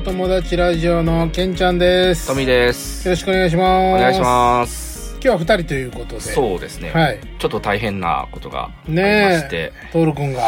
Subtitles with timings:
[0.00, 3.06] も友達ラジオのけんちゃんですトミーです。
[3.06, 5.12] よろしくお願いしますお願いします。
[5.12, 6.90] 今日は二人ということでそうですね。
[6.90, 9.56] はいちょっと大変なことがありまねして。
[9.56, 10.40] えトールくんが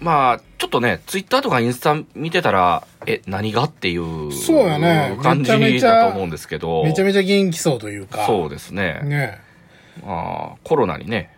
[0.00, 6.82] まあ、ちょっとね、ツイッターとかインスタ見てたら、え、何がっていうそうやね感じだと思うんですけど。
[6.84, 9.00] めちゃめちゃ元気そうというかそうですね。
[9.04, 9.40] ね
[10.04, 11.30] まあ、コロナにね、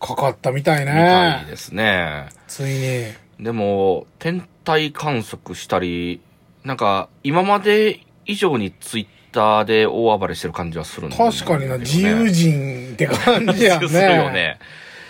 [0.00, 2.26] かかったみたいみたいねですね。
[2.48, 6.20] ついにでも、天体観測したり、
[6.66, 11.32] なんか、今まで以上にツイッターで大暴れしてる感じはするんですよね。
[11.32, 14.58] 確かにな自由人って感じやねするよね。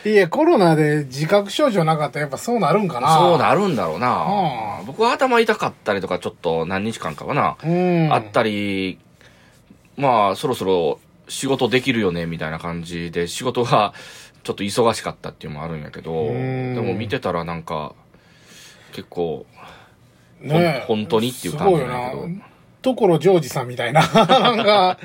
[0.05, 4.83] いやコロナで自覚症状なかったらやっぱそうなるんかなそうなるんだろうなう。
[4.83, 8.99] ん僕は頭痛かったりとか、ちょっと何日間かはな、うんあったり、
[9.97, 13.95] まあ、そろそろ仕事できるよね、みたいな感じで、仕事が
[14.45, 17.95] ちょっと忙しかったっていうのもあるんやけど、うんでも見てたらなんか、
[18.93, 19.47] 結構、
[20.41, 22.29] ねえ本当にっていう感じなんやけど
[22.83, 24.99] 所ジョージさんみたいななんか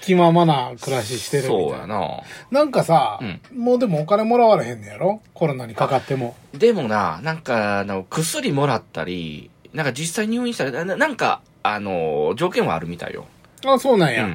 [0.00, 2.22] 気ままな暮らししてるみたいなそうやな。
[2.52, 3.18] なんかさ、
[3.52, 5.20] うもうでもお金もらわれへんねやろ？
[5.34, 6.36] コロナにかかっても。
[6.52, 13.26] でもな、なんか、あの、薬もらったり、なんか実際入院したり、ななんか、あの、条件はあるみたいよ。
[13.64, 14.26] あ、そうなんや。
[14.26, 14.30] うん。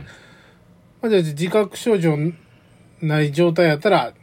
[1.02, 2.17] まあじゃあ自覚症状
[3.02, 4.14] ない状態やったら、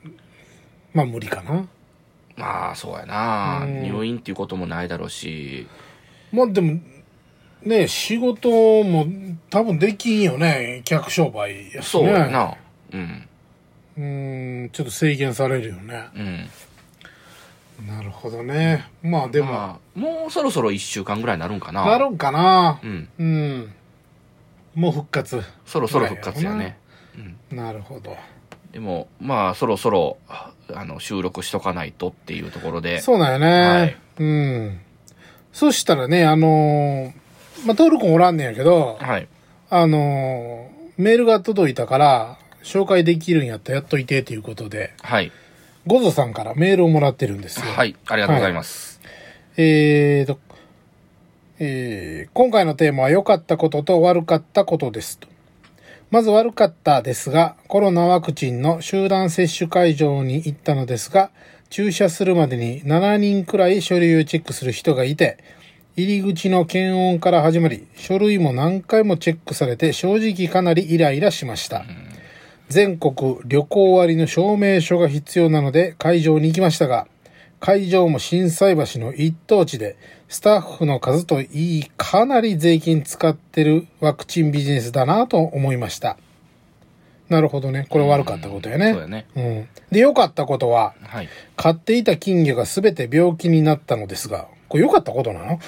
[0.92, 1.66] まあ無理かな。
[2.36, 3.60] まあ、そうやな。
[3.64, 5.66] うん入院っていうこともないだろうし、
[6.32, 6.80] まあでも、
[7.62, 8.48] ね仕事
[8.84, 9.06] も
[9.50, 10.82] 多分できんよね。
[10.84, 12.12] 客商売やしそうね。
[12.12, 12.54] やな。
[12.92, 13.28] うん。
[13.96, 16.04] うーん、ちょっと制限されるよね。
[16.14, 16.48] うん。
[17.86, 18.88] なるほどね。
[19.02, 21.84] まあでも、まあ、もうそろそろ一週間ぐらいになるんかな。
[21.84, 22.86] なるんかなう。
[22.86, 23.08] ん。
[23.18, 23.72] うん。
[24.74, 25.42] もう復活。
[25.66, 26.78] そろそろ復活やね。
[27.50, 27.56] うん。
[27.56, 28.16] なるほど。
[28.72, 33.00] でも、まあ、そろそろ、あの、収録しとかないとっていうところで。
[33.00, 33.46] そうなんよね。
[33.46, 34.80] はいうん。
[35.58, 39.26] そしたらね、あのーまあ、トール君おらんねんやけど、はい。
[39.70, 45.32] あのーメールが届いたから、紹介できるんやったらやっといてということで、はい。
[45.84, 47.66] ゴゾさんからメールをもらってるんですよ。
[47.72, 47.96] はい。
[48.06, 49.00] ありがとうございます。
[49.56, 50.38] えーと、
[51.58, 55.26] えー今回のテーマは良かったことと悪かったことですと。
[56.12, 61.30] まず悪かったですが、コロナワクチンの集団接種会場に行ったのですが、
[61.70, 65.38] 注射するまでに7人くらい書類をチェックする人がいて、
[65.96, 71.84] 入り口の検温から始まり、書類も何回もチェックされて正直かなりイライラしました。
[72.68, 77.06] 全国旅行割の証明書が必要なので会場に行きましたが、
[77.60, 79.96] 会場も心斎橋の一等地で、
[80.28, 86.16] スタッフの数といいかなり税金使ってるワクチンビジネスだなと思いました。
[87.28, 87.86] なるほどね。
[87.90, 88.92] これ悪かったことやね。
[88.92, 89.26] そうやね。
[89.36, 89.68] うん。
[89.90, 91.28] で、良かったことは、はい。
[91.56, 95.60] 飼っていた金魚がすべて病気になったのですが、これ良かったことなの？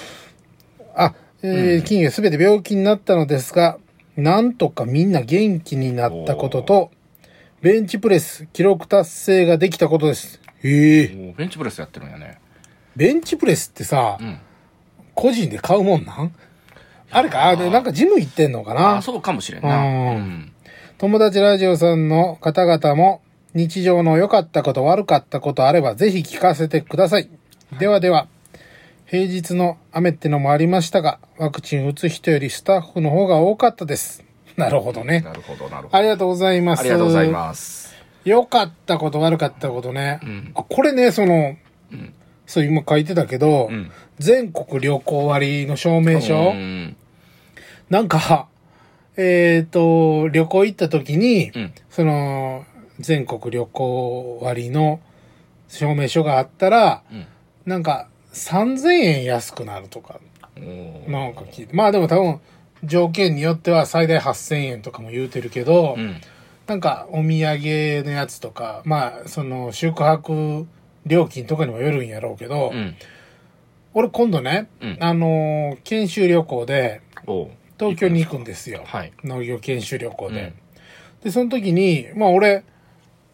[0.95, 1.13] あ、
[1.43, 3.77] えー金魚がすべて病気になったのですが、
[4.17, 6.91] なんとかみんな元気になったことと、
[7.61, 10.41] ベンチプレス記録達成ができたことです。
[10.63, 12.39] ええもうベンチプレスやってるんやね。
[12.95, 14.39] ベンチプレスってさ、うん。
[15.13, 16.33] 個人で買うもんなん？
[17.11, 18.97] あれか、あでなんかジム行ってんのかあな？
[18.97, 19.77] あ、そうかもしれんな。
[19.77, 20.50] うんうん。
[21.01, 23.23] 友達ラジオさんの方々も
[23.55, 27.27] 日常の良かったこと悪かったことあればぜひ聞かせてください。
[27.79, 28.27] ではでは、
[29.07, 34.23] 平日の雨ってのもありましたが、ワクチン打つ人よりスタッフの方が多かったです。
[34.57, 35.21] なるほどね。
[35.21, 35.97] なるほど、なるほど。
[35.97, 36.81] ありがとうございます。
[36.81, 37.95] ありがとうございます。
[38.23, 40.19] 良かったこと悪かったことね。
[40.23, 41.55] んあこれね、その、
[41.91, 42.13] うん
[42.45, 43.89] そう今書いてたけど、うん。
[44.19, 46.95] 全国旅行割の証明書、うん。
[47.89, 48.49] なんか、
[49.17, 51.73] えっ、と、旅行行った時に、うん。
[51.89, 52.65] その、
[52.99, 54.99] 全国旅行割の
[55.67, 57.25] 証明書があったら、うん。
[57.65, 60.19] なんか3000円安くなるとか、
[61.07, 61.73] なんか聞いて。
[61.73, 62.39] まあでも多分、
[62.83, 66.21] 条件によっては最大8000円とかも言うてるけど、うん。
[66.67, 70.67] なんかお土産のやつとか、まあその宿泊
[71.05, 72.95] 料金とかにもよるんやろうけど、うん。
[73.93, 77.51] 俺今度ね、うんあのー研修旅行でおう
[77.87, 78.83] 東京に行くんですよ。
[78.85, 79.13] はい。
[79.23, 80.41] 農業研修旅行で。
[80.41, 80.53] うん
[81.23, 82.63] で、その時に、まあ俺、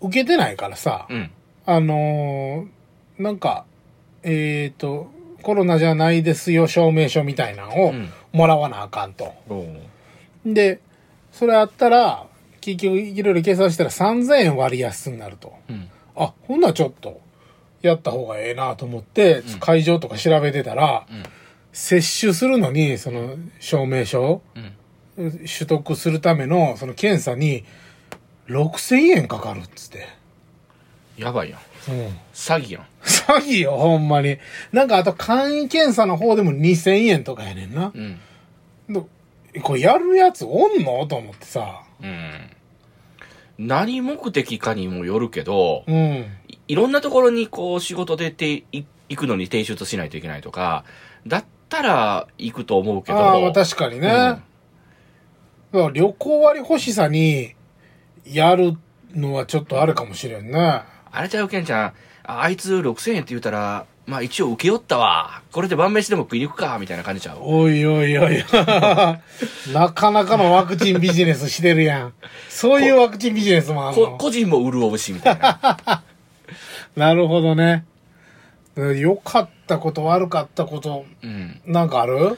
[0.01, 1.31] 受けてないからさ、うん。
[1.65, 3.65] あのーなんか、
[4.23, 5.09] えっ、と、
[5.41, 9.33] コロナじゃないですよ証明書みたいなのをうんもらわなあかんと。
[9.49, 10.79] おうで、
[11.31, 12.27] それあったら、
[12.61, 15.53] 結局いろいろ計算したら3000円割安になると。
[15.69, 15.89] うん。
[16.15, 17.21] あ、ほんならちょっと、
[17.81, 21.23] やった方がええなと思って、会場とか調べてたら、うん。
[21.79, 24.41] 接種するのに、その、証明書
[25.15, 25.31] うん。
[25.31, 27.65] 取得するための、その検査に、
[28.47, 30.07] 6000円かかるっつって。
[31.17, 31.91] やばいやん。
[31.91, 32.07] うん。
[32.33, 32.85] 詐欺やん。
[33.03, 34.39] 詐欺よ、ほんまに。
[34.71, 37.91] なんかあと簡易検査の方でも2000円とかやねんな。
[37.93, 38.19] うん。
[38.89, 39.07] ど
[39.61, 41.05] これやるやつおんの？
[41.05, 41.83] と思ってさ。
[42.01, 42.49] うん。
[43.59, 46.25] 何目的かにもよるけど、うん。
[46.47, 50.83] いいろんなところにこう仕事でてい行くのに提出しないといけないとか、
[51.27, 53.17] だったら行くと思うけど。
[53.17, 54.09] ああ、まあ確かにね。
[55.73, 57.53] うん旅行割欲しさに
[58.25, 58.77] やる
[59.13, 60.81] のはちょっとあるかもしれんね。
[61.11, 61.93] あれちゃうけんちゃん、
[62.23, 65.41] ああいつ6000円って言ったら、まあ一応受け負ったわ。
[65.51, 67.39] これで晩飯でも食いに行くか、みたいな感じちゃう。
[67.41, 68.43] おいおいおい。
[69.73, 72.13] なかなかのワクチンビジネスしてるやん。
[72.49, 74.07] そういうワクチンビジネスもあるの。
[74.11, 76.03] こ個人も潤うし、みたいな。
[76.95, 77.85] なるほどね。
[78.81, 81.61] 良かったこと悪かったこと、うん。
[81.65, 82.37] なんかある？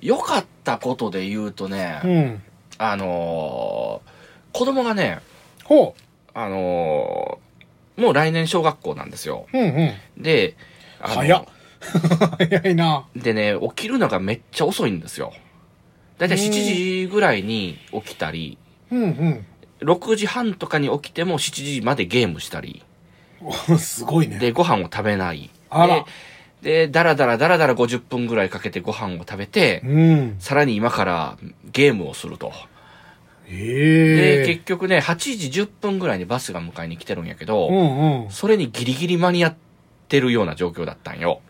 [0.00, 2.42] 良かったことで言うとね、うん。
[2.78, 4.10] あのー
[4.52, 5.20] 子供がね、
[5.64, 5.94] ほ
[6.34, 9.46] あのーもう来年小学校なんですよ。
[9.52, 9.58] う。
[9.58, 10.22] うんうん。
[10.22, 10.56] で、
[11.00, 11.44] あの早っ。
[12.38, 13.06] 早いな。
[13.14, 15.32] でね、起きるのがめっちゃ遅いんですよ。
[16.18, 16.50] だいたい7
[17.04, 18.58] 時ぐらいに起きたり、
[18.90, 19.46] うんうん。
[19.80, 22.82] 6時半とかに起きても7時までゲームしたり、
[23.42, 24.38] おすごいね。
[24.38, 25.50] で、ご飯を食べない。
[25.70, 26.04] あら
[26.62, 30.36] で、で、だらだらだらだら50分ぐらいかけてご飯を食べて、うん。
[30.38, 31.38] さらに今から
[31.72, 32.52] ゲームをすると。
[33.48, 38.30] で、ええ結局ね、8時10分ぐらいにバスが迎えに来てるんやけど、うんうん。
[38.30, 39.56] それにギリギリ間に合っ
[40.08, 41.40] てるような状況だったんよ。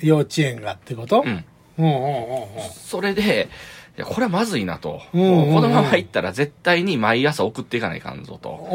[0.00, 1.22] 幼稚園がってこと？
[1.24, 1.44] うん。
[1.78, 2.48] うんうんうんうん。
[2.72, 3.48] それで、
[3.96, 5.02] いやこれはまずいなと。
[5.12, 8.68] うんうんうんこのまま行ったら絶対に毎朝送っていかないかんぞと。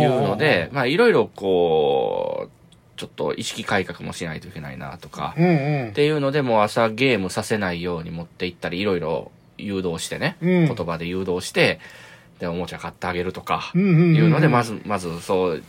[0.00, 2.50] いうので、、まあいろいろこう、
[3.02, 5.92] ちょっと意識改革もしないといけないなとか、うんうんっ。
[5.92, 11.80] ていうのでもう朝ゲームさせないように持って行ったり、いろいろ誘導してね、うん言葉で誘導して、
[12.38, 15.62] で、おもちゃ買ってあげるとか、いうので、まず、まずそう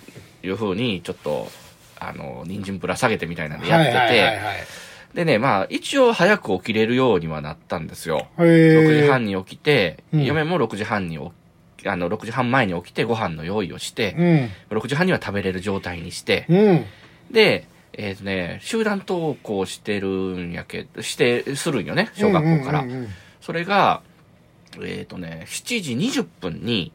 [0.44, 1.48] いうふうに、ちょっと、
[2.00, 4.40] あの、人参ぶら下げてみたいなんでやってて、
[5.16, 8.28] でね、まあ、一応早く起きれるようにはなったんですよ。
[8.38, 11.32] へー6時半に起きて、うん嫁も6時半に起
[11.84, 14.16] き、あの、6時半前に起きてご飯の用意をして、
[14.72, 14.78] うん。
[14.80, 16.86] 6時半には食べれる状態にして、うん。
[17.34, 22.86] で、えっ、とね、集団登校してるんやけど、して、するんよね、小学校から。
[23.42, 24.02] それが、
[24.82, 26.92] えっ、とね、7時20分に、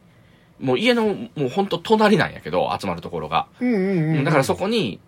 [0.59, 3.47] もう家の、もうほんと隣なんやけど、集まるところが。
[3.61, 4.23] うんうんうん。
[4.23, 4.99] だからそこに、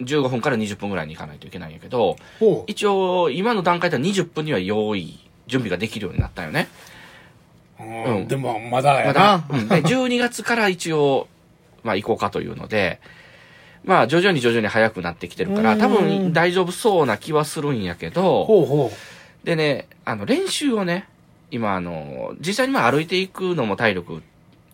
[0.00, 6.68] 15分から20分ぐらいに行かないといけないんやけど、ほ一応、今の段階では20分には用意、準備ができるようになったよね。
[7.80, 7.82] う。
[7.82, 8.28] うんうん。
[8.28, 9.58] でも、まだやまだな。。
[9.58, 11.26] うんで、12月から一応、
[11.82, 13.00] まあ行こうかというので、
[13.84, 18.92] まあ徐々に徐々に早くなってきてるから、多分大丈夫そうな気はするんやけど、ほうほ
[19.44, 21.08] でね、あの練習をね、
[21.50, 24.22] 今あの、実際にまあ歩いていくのも体力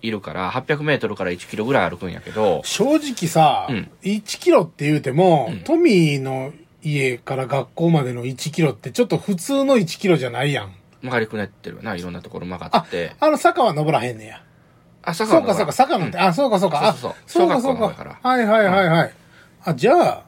[0.03, 6.53] いるから、800メートルから1キロぐらい歩くんやけどう。、正直さ、うん1キロって言うても、うんトミーの
[6.83, 10.73] 家から学校までの1キロってちょっと普通の1キロじゃないやん。
[11.03, 13.15] 曲がりくねってるよな、いろんなところ曲がって。
[13.21, 14.43] あの坂は登らへんねや。
[15.07, 19.13] あ、坂そうかそうか、坂なんて、あ、そうかそうか、あ、そうそうかそうかはいはいはいはい。
[19.65, 20.23] あ、じゃあ、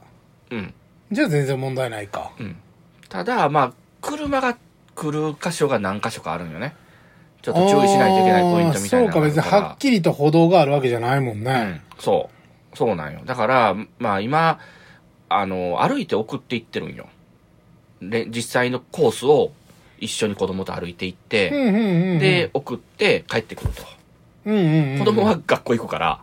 [0.51, 0.73] うん。
[1.11, 2.31] じゃあ全然問題ないか。
[2.39, 2.57] うん。
[3.09, 4.57] ただ、まあ、車が
[4.95, 6.77] 来る箇所が何箇所かあるんよね。
[7.43, 11.83] ちょっと注意しないといけないポイントみたいなそうか、別にはっきりと歩道があるわけじゃないもんね。
[11.97, 12.03] うん。
[12.03, 12.31] そ
[12.73, 12.77] う。
[12.77, 13.23] そうなんよ。
[13.25, 14.61] だから、まあ今、
[15.29, 17.09] あの、歩いて送っていってるんよ。
[18.01, 19.51] で、実際のコースを
[19.99, 22.19] 一緒に子供と歩いていって、うんうんうんうん。
[22.21, 23.98] で、、送って帰ってくると。
[24.49, 24.99] うんうんうん。
[24.99, 26.21] 子供は学校行くから、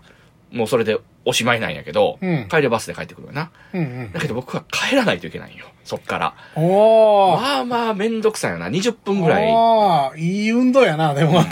[0.51, 3.51] もうそれでおしまいなんやけど、うん帰りバスで帰ってくるよな。
[3.73, 4.11] うんうん。
[4.13, 5.65] だけど僕は帰らないといけないんよ。
[5.83, 6.33] そっから。
[6.55, 8.67] まあまあめんどくさいよな。
[8.69, 9.51] 20分ぐらい。
[9.51, 11.43] ああ、いい運動やな、でも。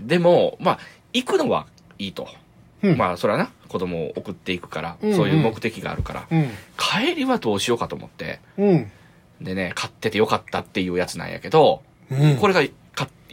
[0.00, 0.78] でも、まあ、
[1.12, 1.66] 行くのは
[1.98, 2.28] いいと。
[2.82, 6.26] うんまあ、それはな、子供を送っていくから、うんうんそういう目的があるから。
[6.30, 6.50] うん。
[6.76, 8.40] 帰りはどうしようかと思って。
[8.58, 8.90] うん。
[9.40, 12.36] でね、買っててよかったっていうやつなんやけど、うん。
[12.36, 12.68] これがか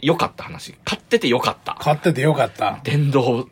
[0.02, 0.74] 良かった話。
[0.84, 1.76] 買っててよかった。
[1.80, 2.80] 買っててよかった。
[2.84, 3.48] 電動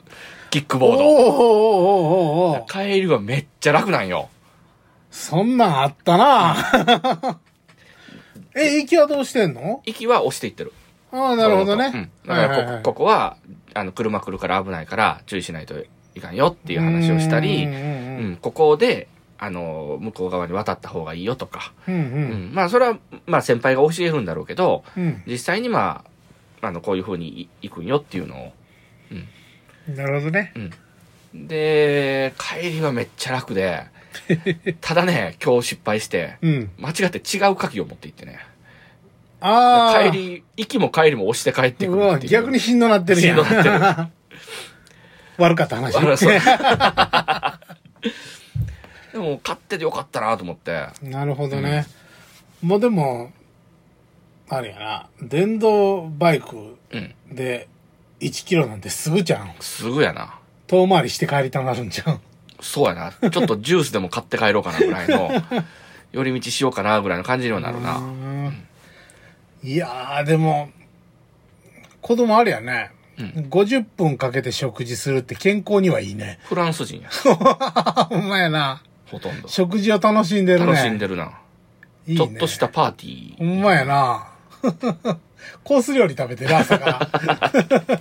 [0.50, 1.05] キックボード。
[1.05, 4.28] おーおーおーお帰りはめっちゃ楽なんよ。
[5.11, 6.57] そんなんあったな
[8.55, 9.83] え、行きはどうしてんの？
[9.87, 10.73] 息は押していってる。
[11.12, 11.90] ああ、なるほどね。
[11.95, 12.11] うん。
[12.26, 13.37] だからこ、はいはいはいここは、
[13.75, 15.75] あの、車来るから危ないから注意しないと
[16.14, 17.81] いかんよっていう話をしたり、うんうんう
[18.33, 22.05] ん、ここで、あの、向こう側に渡った方がいいよとか、うんううん
[22.50, 25.23] ん、まあ、それは、まあ、先輩が教えるんだろうけど、うん。
[25.26, 26.11] 実際にまあ、
[26.61, 28.53] あの、こういう風にい行くんよっていうのを、
[29.88, 29.97] うん。
[29.97, 30.53] なるほどね。
[31.35, 33.87] で、帰りはめっちゃ楽で、
[34.81, 36.71] ただね、今日失敗して、うん。
[36.79, 38.38] 間違って違う鍵を持って行ってね、
[39.41, 40.11] ああ。
[40.11, 42.31] 帰り、行きも帰りも押して帰ってくるっていう。
[42.31, 43.37] 逆にしんどなってるやん。
[43.37, 43.79] しんどなってる
[45.38, 45.97] 悪かった話。
[45.97, 46.33] あらそう
[49.43, 50.88] 買っててよかったなと思って。
[51.03, 51.87] なるほどね。
[52.61, 53.33] もうでも、
[54.50, 57.14] あれやな、電動バイクうん。
[57.35, 57.69] で
[58.21, 59.55] 1キロなんてすぐじゃん？
[59.61, 60.38] すぐやな。
[60.67, 62.21] 遠回りして帰りたなるんじゃん。
[62.61, 63.12] そうやな。
[63.31, 65.31] ちょっとジュースでも買って帰ろうかなぐらいの、
[66.12, 67.99] 寄り道しようかなぐらいの感じにはなるうな。
[67.99, 68.67] ん
[69.62, 70.71] いやー、でも、
[72.00, 72.90] 子供あれやね。
[73.19, 76.38] うん50分かけて食事するって健康にはいいね。
[76.45, 77.09] フランス人や。
[78.09, 78.83] ほんまやな。
[79.07, 79.49] ほとんど。
[79.49, 80.67] 食事を楽しんでるね。
[80.67, 81.33] 楽しんでるな。
[82.07, 83.38] いいねちょっとしたパーティー。
[83.38, 84.27] ほんまやな。
[85.65, 88.00] コース料理食べてる朝から。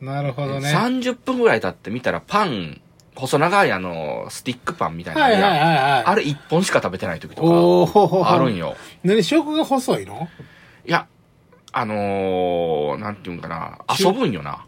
[0.00, 0.74] なるほどね。
[0.74, 2.80] 30分ぐらい経って見たらパン、
[3.14, 5.62] 細長いあの、スティックパンみたいなはいはいはいは
[6.00, 6.04] い。
[6.04, 8.76] あれ1本しか食べてない時とか、あるんよ。
[9.02, 10.28] 何食が細いの？
[10.86, 11.06] いや、
[11.72, 14.64] あのー、なんていうんかな、中遊ぶんよな。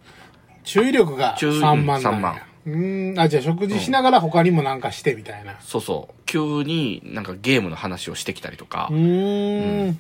[0.65, 3.18] 注意力が注意3万なんや3万うーん。
[3.18, 5.58] あ、じゃあ食事しながら他にもなんかしてみたいな。
[5.61, 6.14] そうそう。
[6.26, 8.94] 急になんかゲームの話をしてきたりとかう。
[8.94, 9.99] ーん。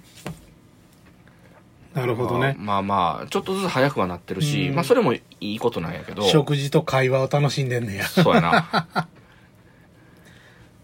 [1.94, 2.56] なるほどね。
[2.58, 6.22] まあまあまあ、ちょっとずつ早くはなってるし、うんまあそれもいいことなんやけど。
[6.22, 8.04] 食事と会話を楽しんでんねや。
[8.04, 8.88] そうやな。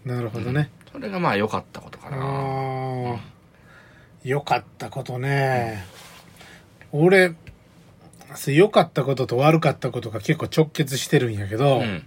[0.05, 0.69] なるほどね。
[0.91, 2.17] それがまあ良かったことかあな。
[2.17, 3.17] ー
[4.23, 5.83] 良かったことね。
[6.91, 7.33] 俺、
[8.35, 12.05] そう良かったことと悪かったことが結構直結してるんやけど、うん。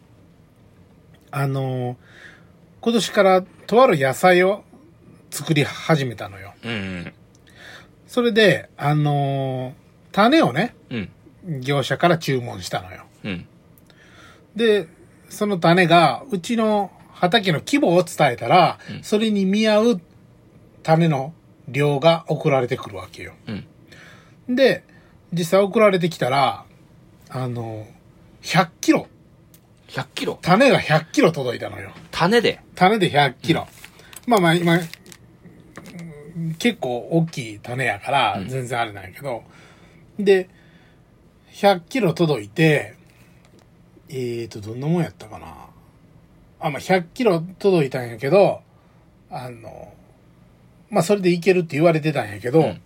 [1.31, 1.97] あのー
[2.83, 4.63] 今年からとある野菜を
[5.31, 6.55] 作り始めたのよ。
[6.65, 7.13] うん。
[8.07, 9.75] それで、あのー
[10.13, 11.61] 種をね、うん。
[11.61, 13.05] 業者から注文したのよ。
[13.25, 13.47] うん。
[14.55, 14.89] で、
[15.29, 20.01] その種が、うちの畑の規模を伝えたら、うんそれに見合う
[20.83, 21.35] 種の
[21.69, 23.35] 量が送られてくるわけよ。
[24.49, 24.55] うん。
[24.55, 24.85] で、
[25.33, 26.65] 実際送られてきたら、
[27.29, 27.87] あの、
[28.43, 29.07] 100キロ、
[29.89, 30.39] 100キロ？
[30.43, 31.91] 種が100キロ届いたのよ。
[32.11, 32.61] 種で？
[32.75, 33.67] 種で100キロ。
[34.27, 39.43] まあまあ今、うん結構大きい種やからうん全然あれなんやけど、
[40.19, 40.49] で、
[41.53, 42.95] 100キロ届いて、
[44.09, 45.47] えーと、どんなもんやったかな。
[46.61, 48.61] あ、まあ100キロ届いたんやけど、
[49.31, 49.93] あの、
[50.91, 52.83] まあそれでいけるって言われてたんやけど、うん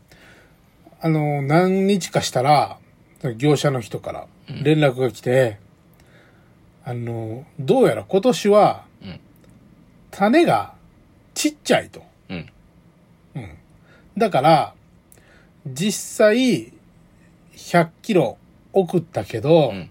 [1.02, 2.78] あの、何日かしたら、
[3.36, 4.26] 業者の人から
[4.62, 5.58] 連絡が来て、
[6.84, 9.20] あの、どうやら今年は、うん。
[10.10, 10.74] 種が
[11.34, 12.02] ちっちゃいと。
[12.28, 12.46] うん。
[13.36, 13.48] うん。
[14.18, 14.74] だから、
[15.66, 16.72] 実際、
[17.54, 18.38] 100キロ
[18.72, 19.90] 送ったけど、うん。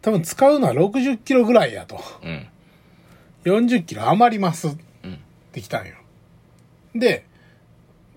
[0.00, 2.00] 多分使うのは60キロぐらいやと。
[2.24, 2.48] うん。
[3.44, 4.70] 40キロ余りますっ
[5.04, 5.18] うん。
[5.52, 5.94] てきたんよ。
[6.94, 7.24] で、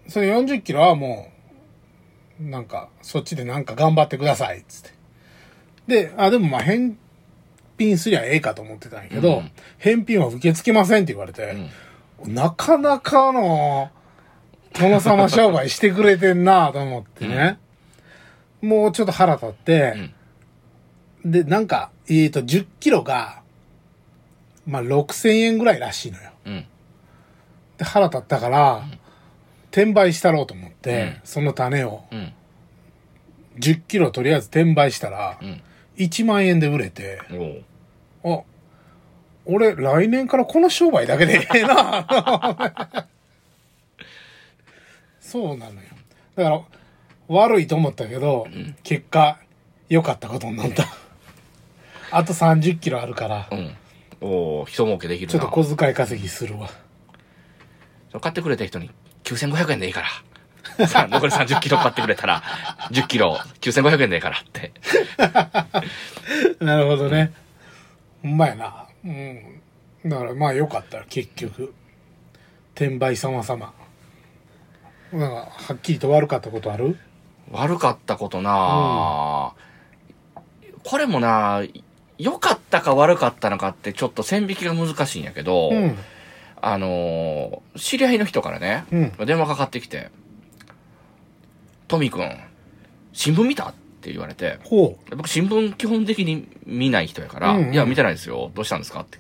[0.08, 1.35] その40キロはもう、
[2.40, 4.90] なんか、そっちでなんか頑張ってください、つって。
[5.88, 6.98] で、あ、でもまあ返
[7.78, 11.56] 品すりゃええかと思ってたんやけど、うん返品は受け付けませんって言われて、
[12.24, 12.34] うん。
[12.34, 13.92] なかなかの、
[14.74, 17.60] 殿様商売してくれてんなと思ってね。
[18.62, 20.12] もうちょっと腹立って、
[21.24, 23.42] で、なんか、えっ、と、10キロが、
[24.66, 26.32] まあ、6000円ぐらいらしいのよ。
[26.46, 26.66] うん。
[27.78, 28.84] で、腹立ったから、
[29.76, 32.34] 転売したろうと思って、うんその種をうん。
[33.60, 35.62] 10キロとりあえず転売したら、うん。
[35.98, 37.20] 1万円で売れて。
[38.24, 38.42] あ、
[39.46, 42.08] 俺来年からこの商売だけでええな
[45.20, 45.82] そうなのよ。
[46.36, 46.62] だから、
[47.28, 48.48] 悪いと思ったけど、
[48.84, 49.40] 結果、
[49.90, 50.88] 良かったことになった。
[52.12, 53.76] あと30キロあるから、うん。
[54.22, 55.32] おお人儲けできるな。
[55.34, 56.70] ちょっと小遣い稼ぎするわ。
[58.22, 58.90] 買ってくれた人に
[59.26, 60.02] 9500円でいいか
[60.78, 60.88] ら。
[60.88, 62.44] さあ、残り30キロ買ってくれたら、
[62.92, 64.72] 10キロ9500円でいいからって。
[66.64, 67.34] なるほどね。
[68.22, 68.86] ほんまやな。
[69.04, 69.62] うん。
[70.06, 71.74] だからまあ良かった結局。
[72.76, 73.74] 転売様様。
[75.14, 76.98] なんか、はっきりと悪かったことある？
[77.52, 79.54] 悪かったことな、
[80.84, 81.64] これもな
[82.18, 85.98] 良かったか悪かったのかってちょっと線引きが難しいんやけど、うん。
[86.68, 89.26] あのー知り合いの人からね、うん。
[89.28, 90.10] 電話かかってきて、
[91.88, 92.28] トミ君、
[93.14, 93.70] 新聞見た？
[93.70, 98.52] って言われて、ほ僕新聞基本的に見ない人やから、うんうんいや、見てないですよ。
[98.56, 99.02] どうしたんですか？
[99.02, 99.20] って。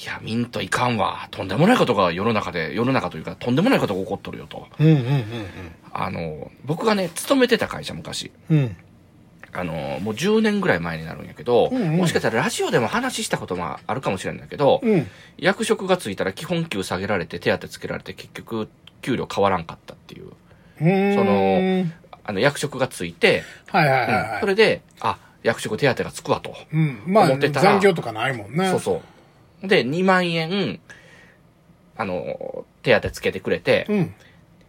[0.00, 1.26] いや、見んといかんわ。
[1.30, 4.68] とんでもないことが世の中で、世の中というか、とんでもないことが起こっとるよと。
[4.78, 4.84] う。
[4.84, 5.24] うんうん
[5.92, 8.76] あの、僕がね、勤めてた会社昔、うんうん。
[9.58, 14.92] あの、もう10年ぐらい前になるんやけど、うんうんもしかしたらラジオでも話したこともあるかもしれないんだけど、うん。
[14.92, 15.06] うん。
[15.38, 18.68] 役職がついたら基本給下げられて手当つけられて結局
[19.00, 20.30] 給料変わらんかったっていう。
[20.78, 21.86] その、
[22.24, 24.40] あの、役職がついて、はいはいはいうんはい。
[24.40, 26.54] それで、あ、役職手当がつくわと。
[26.72, 27.02] うん。
[27.06, 28.68] まあ、思ってたら残業とかないもんね。
[28.70, 29.02] そうそ
[29.62, 29.68] う。
[29.68, 30.80] で、2万円、
[31.96, 34.14] あの、手当つけてくれて、うん。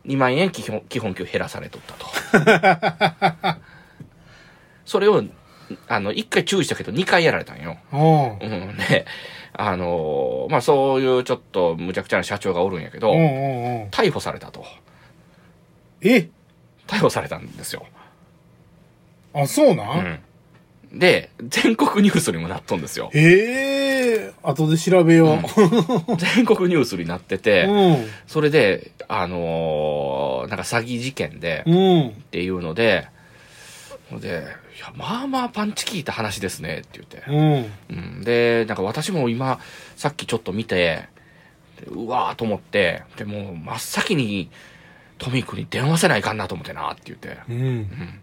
[0.05, 3.59] 2万円基本基本給減らされとったと。
[4.87, 5.21] それを、
[5.89, 7.77] あの、1回注意したけど2回やられたんよ。
[7.91, 8.77] おううん。
[8.77, 9.05] で、
[9.53, 13.89] あのまあ、そういうちょっと無茶苦茶な社長がおるんやけど、うんうんうん。
[13.89, 14.63] 逮捕されたと。
[16.01, 16.29] え？
[16.87, 17.85] 逮捕されたんですよ。
[19.33, 20.19] あ、そううなん、
[20.93, 20.99] ん。
[20.99, 23.11] で、全国ニュースにもなっとんですよ。
[23.13, 25.37] ええ後で調べよう。
[26.17, 28.05] 全国ニュースになってて、うん。
[28.25, 32.07] それで、あのーなんか詐欺事件で、うん。
[32.09, 33.16] っていうので、の
[34.11, 34.31] で、い
[34.79, 37.23] や、まあまあパンチ効いた話ですね、って言って。
[37.27, 37.97] うん。
[37.97, 39.59] うん、で、なんか私も今、
[39.95, 41.09] さっきちょっと見て、
[41.79, 44.49] でうわーと思って、でもう真っ先に
[45.17, 47.37] トミー君に電話せないかんなと思ってな、って言って。
[47.49, 48.19] うん。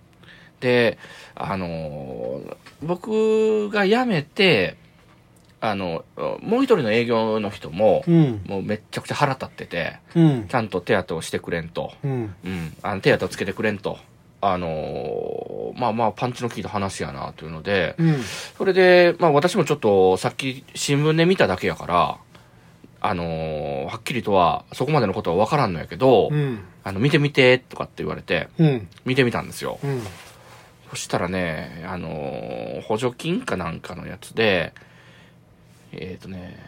[0.61, 0.99] で、
[1.35, 4.77] あのー僕が辞めて、
[5.61, 6.05] あの、
[6.43, 8.43] もう一人の営業の人も、うん。
[8.47, 10.49] もうめっちゃくちゃ腹立ってて、うん。
[10.49, 11.95] ちゃんと手当をしてくれんと。
[12.05, 12.35] うん。
[12.45, 12.77] うん。
[12.83, 13.99] あの、手当をつけてくれんと。
[14.53, 18.17] あのーまあまあ、パンチの効いた話やな、というので、うん。
[18.57, 22.19] それで、まあ私もちょっと、さっき新聞で見ただけやから、
[23.01, 26.61] あのーはっきりとは、そこまでのことはわからんのやけど、うん。
[26.85, 28.89] あの、見てみて、とかって言われて、うん。
[29.05, 29.79] 見てみたんですよ。
[29.83, 30.03] うん。
[30.91, 34.73] そしたらね、あのー補助金かなんかのやつで、
[35.93, 36.59] えっ、とね、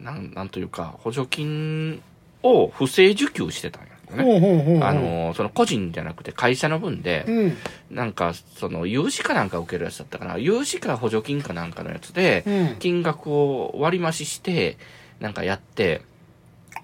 [0.00, 2.02] なん、なんというか、補助金
[2.42, 4.22] を不正受給してたんやね。
[4.24, 4.84] ほうほうほうほう。
[4.84, 7.56] あのーその個人じゃなくて会社の分で、うん。
[7.90, 10.38] なんか、その、融資かなんか受けるやつだったかな。
[10.38, 12.76] 融資か補助金かなんかのやつで、うん。
[12.78, 14.76] 金額を割り増しして、
[15.20, 16.02] なんかやって、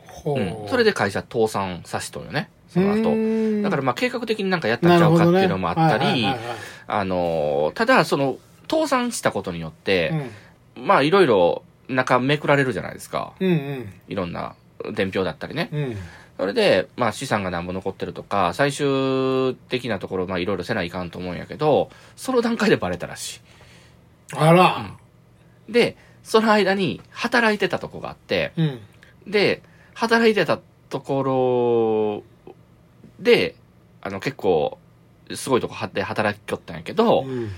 [0.06, 0.68] ほうん。
[0.68, 2.50] それで会社倒産させとんよね。
[2.68, 3.10] その後。
[3.10, 6.26] 後だからまあ計画的になんかやったんちゃうかっていうのもあったり、
[6.86, 8.38] あのーただその、
[8.70, 10.30] 倒産したことによって、はい
[10.76, 13.32] まあいろいろ中めくられるじゃないですか。
[13.40, 13.50] うん。
[13.50, 14.54] うんいろんな
[14.94, 15.68] 伝票だったりね。
[15.72, 15.96] うん。
[16.40, 16.44] うん。
[16.44, 23.40] それで、まあ資産が何も残ってるとか、最終的なところ、まあいろいろせないかんと思うんやけど、その段階でバレたらしい。
[24.36, 24.96] あら。
[25.68, 28.80] で、その間に働いてたとこがあって、うん。
[29.26, 29.62] で、
[29.94, 32.22] 働いてたとこ
[33.18, 33.54] ろで、
[34.00, 34.78] あの結構、
[35.34, 37.50] すごいとこで働きよったんやけど、うん。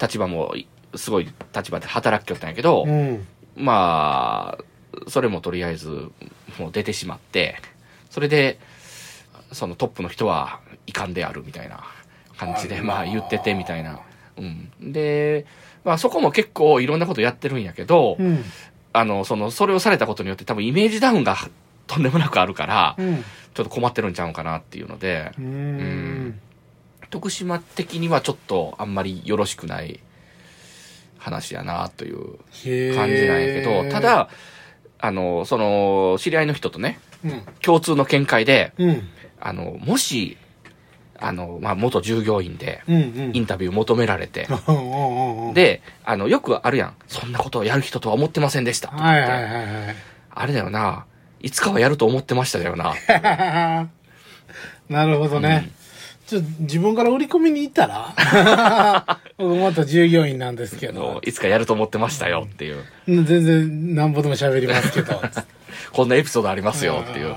[0.00, 0.54] 立場も
[0.94, 3.26] すごい立場で働きよったんやけど、うん。
[3.56, 4.64] まあ、
[5.08, 6.10] それもとりあえず
[6.58, 7.56] もう出てしまって、
[8.12, 8.58] それで、
[9.52, 11.82] そのトップの人は遺憾であるみたいな
[12.36, 14.00] 感じで、まあ言っててみたいな。
[14.36, 14.92] うん。
[14.92, 15.46] で、
[15.82, 18.44] まあそこも結構いろんなことやってるんやけど、うん。
[18.92, 21.36] あの、その、それをされたことによって多分イメージダウンが
[21.86, 23.24] とんでもなくあるから、うん。
[23.54, 26.38] ちょっと困ってるんちゃうかなっていうので、うん。
[27.08, 30.00] 徳島的にはちょっとあんまりよろしくない
[31.16, 32.38] 話やなという。
[32.94, 34.28] 感じなんやけど、た、だ、
[34.98, 37.11] あの、その、知り合いの人とね、うん。
[37.64, 39.08] 共通の見解で、うん。
[39.40, 40.36] あの、もし、
[41.18, 42.82] あの、まあ、元従業員で。
[42.88, 46.94] インタビュー求められて、 うんうんで、あの、よくあるやん。
[47.06, 48.88] そんなことをやる人とは思ってませんでした。
[48.88, 49.64] はいはいはいはい。
[50.30, 51.06] あれだよな。
[51.40, 52.94] いつかはやると思ってましたよな。
[54.88, 55.70] なるほどね。
[56.26, 61.20] ちょっと自分から売り込みに行ったら 僕元従業員なんですけど。
[61.24, 62.84] いつかやると思ってましたよっていう。
[63.06, 65.20] 全然なんぼでも喋りますけど。
[65.92, 67.34] こんなエピソードありますよっていう。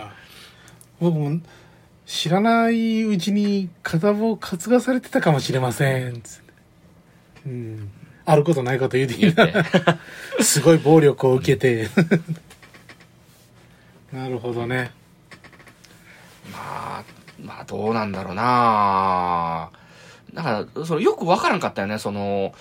[1.00, 1.39] 僕も
[2.06, 6.21] 知らないうちに片棒担がされてたかもしれません。
[7.45, 7.89] うん。
[8.26, 9.54] あることないこと言うていいて。
[10.41, 11.89] すごい暴力を受けて。
[14.13, 14.91] なるほどね。
[16.52, 17.04] まあ、
[17.46, 19.70] まあどうなんだろうな
[20.34, 22.54] だから、そのよくわからんかったよね、その、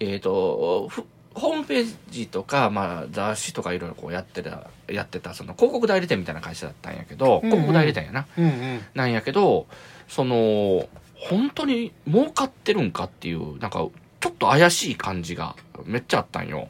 [0.00, 8.26] えっ、と、ふホームページとか、まあ雑誌とかいろいろこうやってた、やってた、その広告代理店みたいな会社だったんやけど、うんうん広告代理店やな。
[8.38, 8.80] うんうん。
[8.94, 9.66] なんやけど、
[10.08, 13.86] その、本当に儲かってるんかっていう、なんか、
[14.20, 16.68] ちょっと怪しい感じがめっちゃあったんよ。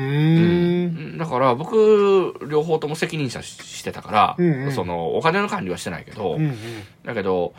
[0.00, 6.56] うんんだから僕、両方とも責任者ししてたから、うんうんその、お金の管理はしてないけど、うんうん。
[7.04, 7.54] だけど、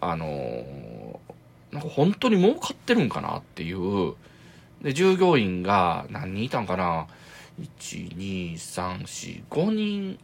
[0.00, 1.32] あのー
[1.72, 4.14] なんか本当に儲かってるんかなっていう。
[4.82, 7.06] で、従業員が何人いたんかな
[7.60, 10.18] ?1、2、3、4、5人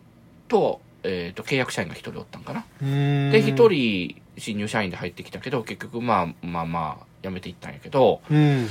[0.46, 2.64] と、えっ、と、契約社員が1人おったんかな。
[2.82, 3.68] うんで、1。
[3.68, 8.68] 人新入社員で入ってきたけど、結局まあまあまあ、辞めていったんやけど、うん。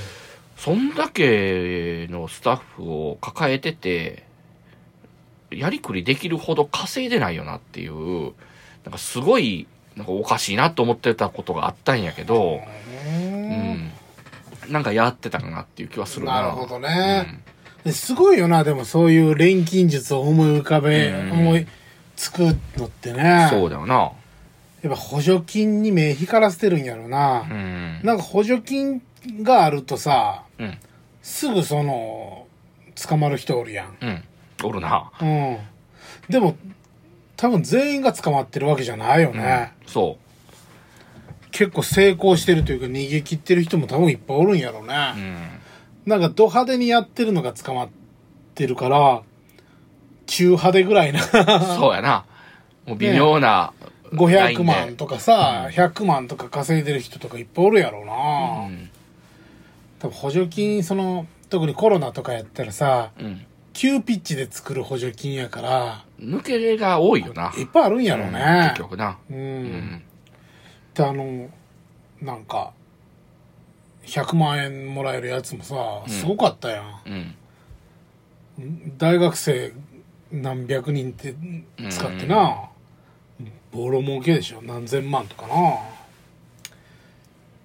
[0.57, 4.23] そんだけのスタッフを抱えてて、
[5.51, 8.33] やりくりできるほど稼いでないよなっていう、
[8.83, 12.61] なんかすごい、なんかおかしいなと思ってたことがあったんやけど、
[13.05, 13.91] ううんん。
[14.69, 16.41] なんかやってたかなっていう気はするな。
[16.41, 17.39] なるほどね。
[17.83, 21.67] ですごいよな、でもそういう錬金術を思い浮かべ、うん思い
[22.15, 23.47] つくのってね。
[23.51, 24.11] そうだよな。
[24.81, 27.47] やっぱ補助金に目光らせてるんやろな。
[27.49, 27.99] うん。
[28.03, 29.01] なんか補助金
[29.41, 30.77] があるとさ、うん。
[31.21, 32.47] すぐその、
[32.95, 33.97] 捕まる人おるやん。
[34.01, 34.23] うん。
[34.63, 35.11] おるな。
[35.21, 35.57] うん。
[36.29, 36.55] でも、
[37.35, 39.73] 多分全員が捕まってるわけじゃないよね。
[39.85, 40.17] そ
[41.51, 45.13] 結構成功してるというか逃げ切ってる人も多分いっぱいおるんやろね。
[45.15, 45.19] う。
[45.19, 45.47] うん。
[46.05, 47.89] なんかド派手にやってるのが捕まっ
[48.55, 49.21] てるから、
[50.25, 51.21] 中派手ぐらいな。
[51.21, 52.25] そうやな。
[52.85, 53.73] もう微妙な。
[54.11, 58.67] 500万とかさ、100万とか稼いでる人とかいっぱいおるやろな。
[58.67, 58.89] うん。
[59.99, 63.45] 多分補助金、その、特にコロナとかやったらさ、うん。
[63.73, 67.53] 急ピッチで作る補助金やから、抜け毛が多いよな。
[67.57, 68.81] いっぱいあるんやろうんね結。
[68.81, 69.17] 局な。
[69.29, 69.37] うん。
[69.37, 70.03] うん。
[70.95, 71.49] で、あの、
[72.21, 72.73] なんか、
[74.03, 75.75] 100万円もらえるやつもさ、
[76.07, 77.35] すごかったやん。
[78.59, 78.97] うん。
[78.97, 79.73] 大学生
[80.31, 81.35] 何百人って
[81.89, 82.69] 使ってな、
[83.71, 85.53] ボロ儲けでしょ何千万とかな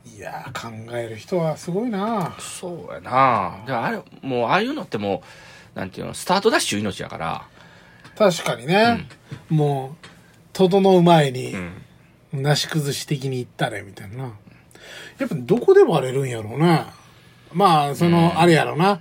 [0.04, 2.36] いやー考える人はすごいな。
[2.38, 3.64] そうやな。
[3.66, 5.22] であれ、もう、ああいうのっても
[5.74, 7.46] う、なんていうの、スタートダッシュ命やから。
[8.16, 9.06] 確かにね、
[9.48, 10.06] もう
[10.52, 12.42] 整う前にうん。
[12.42, 14.32] なし崩し的にいったれみたいな。
[15.18, 16.86] やっぱどこで割れるんやろうね。
[17.52, 19.00] まあその、あれやろな。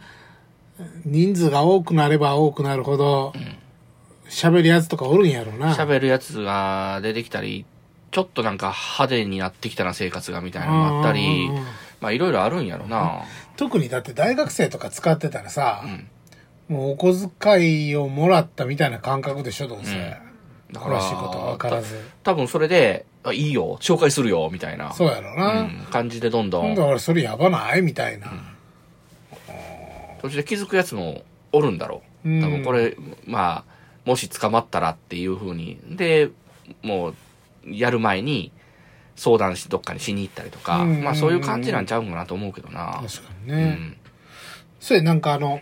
[1.05, 3.33] 人数が多くなれば多くなるほど
[4.27, 5.75] 喋るやつとかおるんやろうな。
[5.75, 7.65] 喋るやつが出てきたり、
[8.11, 11.63] ちょっとなんか派手になってきたな生活がみたいなのもあったりうんうんうん、
[12.01, 13.23] まあいろいろあるんやろな。
[13.57, 16.07] 特にだって大学生とか使ってたらさ、うん。
[16.71, 19.91] もうお小遣いをもらったみたいな感覚でしょどうせ、
[20.71, 24.93] だから詳しいことは分からず多分それで、あいいよ、紹介するよ、みたいな。
[24.93, 28.31] そうやろな、うん、感じでどんどん今度、俺それやばないみたいな、
[30.21, 32.29] 途中で気づくやつもおるんだろう。
[32.29, 32.95] うん多分これ、
[33.25, 33.71] まあ、
[34.05, 35.77] もし捕まったらっていう風に。
[35.89, 36.29] で、
[36.83, 37.15] もう、
[37.65, 38.51] やる前に、
[39.15, 43.01] 相談し、どっかにしに行ったりとか、うんまあそういう感じなんちゃうんかなと思うけどな。
[43.07, 43.97] 確かにね、うん。
[44.79, 45.61] それなんかあの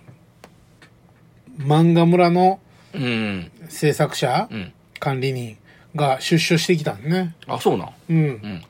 [1.58, 2.60] 漫画村の
[2.94, 3.52] うん。
[3.68, 4.74] 制作者、うん。
[5.00, 5.58] 管理人
[5.96, 7.94] が出所してきたんねあ、そうなん？
[8.10, 8.64] うん、うん。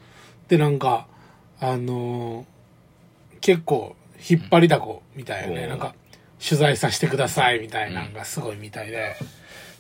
[0.48, 1.08] でなんか
[1.60, 2.46] あのー
[3.42, 3.96] 結構
[4.30, 5.94] 引っ張りだこみたいなね、うんなんか
[6.44, 9.16] 取材させてくださいみたいなのがすごいみたいで、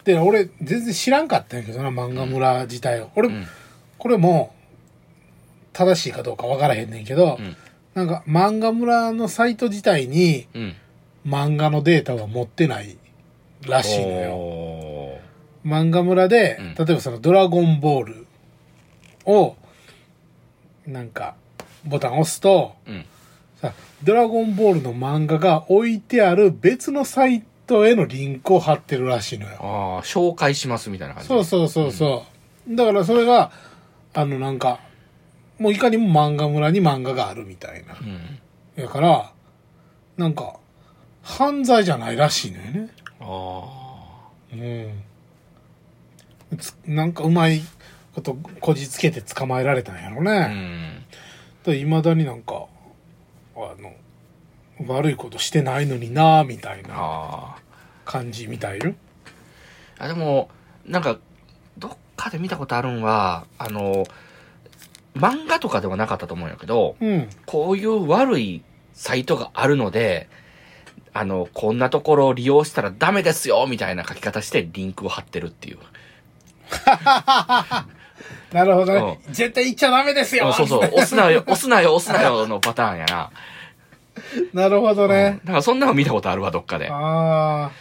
[0.04, 3.48] で俺全然知らんかったんやけどな漫画村自体を、俺、うん。
[3.98, 4.56] これも
[5.74, 7.56] 正しいかどうかわからへんねんけど、うん。
[7.94, 10.76] なんか漫画村のサイト自体にうん。
[11.28, 12.98] 漫画のデータは持ってない
[13.68, 14.32] らしいのよ。
[14.36, 15.20] お
[15.66, 16.86] 漫画村で、うん。
[16.86, 18.28] 例えばそのドラゴンボール
[19.26, 19.56] を
[20.88, 21.36] なんか
[21.86, 23.06] ボタンを押すとーうん。
[23.62, 29.58] さドラゴンボールの漫画が置いてある別のサイトへのリンクを貼ってるらしいのよ。
[29.62, 31.27] ああ、紹介しますみたいな感じ。
[31.29, 32.25] そうそうそうそ
[32.69, 32.75] う。
[32.75, 33.51] だからそれが、
[34.13, 34.79] あのなんか、
[35.60, 37.95] もういかにも漫画村に漫画があるみたいな。
[37.99, 38.39] うん。
[38.84, 39.32] だから、
[40.17, 40.55] なんか、
[41.21, 42.89] 犯罪じゃないらしいのよね。
[43.19, 43.63] あ
[44.51, 45.03] うん。
[46.58, 47.62] つなんかうまい
[48.15, 50.19] ことこじつけて捕まえられたんやろあ。
[50.21, 50.39] うね。
[50.47, 51.05] ん。
[51.63, 52.65] だいまだになんか、
[53.55, 53.93] あの、
[54.88, 57.58] 悪いことしてないのになみたいなあ
[58.10, 58.95] 感じみたいよ。
[60.00, 60.06] あ。
[60.06, 60.50] あ、でも、
[60.86, 61.19] なんか、
[61.78, 64.04] どっかで見たことあるんは、あの、
[65.15, 67.30] 漫画とかではなかったと思うんやけど、うん。
[67.45, 70.28] こういう悪いサイトがあるので、
[71.13, 75.78] あの、こんなところを利用したらダメですよみたいな書き方してリンクを貼ってるっていう。
[78.52, 79.19] なるほどね。
[79.30, 83.30] 絶対言っちゃダメですよそうそう、押すなよ、押すなよ、押すなよのパターンやな。
[84.54, 85.39] なるほどうんね。
[85.43, 86.89] だからそんなの見たことあるわ、どっかで。
[86.89, 87.72] ああ、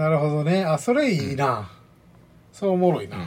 [0.00, 0.64] なるほどね。
[0.64, 1.70] あ、それいいな。
[2.54, 3.18] そうおもろいな。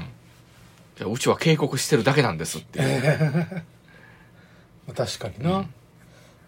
[1.05, 1.13] うん。
[1.13, 3.63] うちは警告してるだけなんですっていう。
[4.95, 5.67] 確かにな、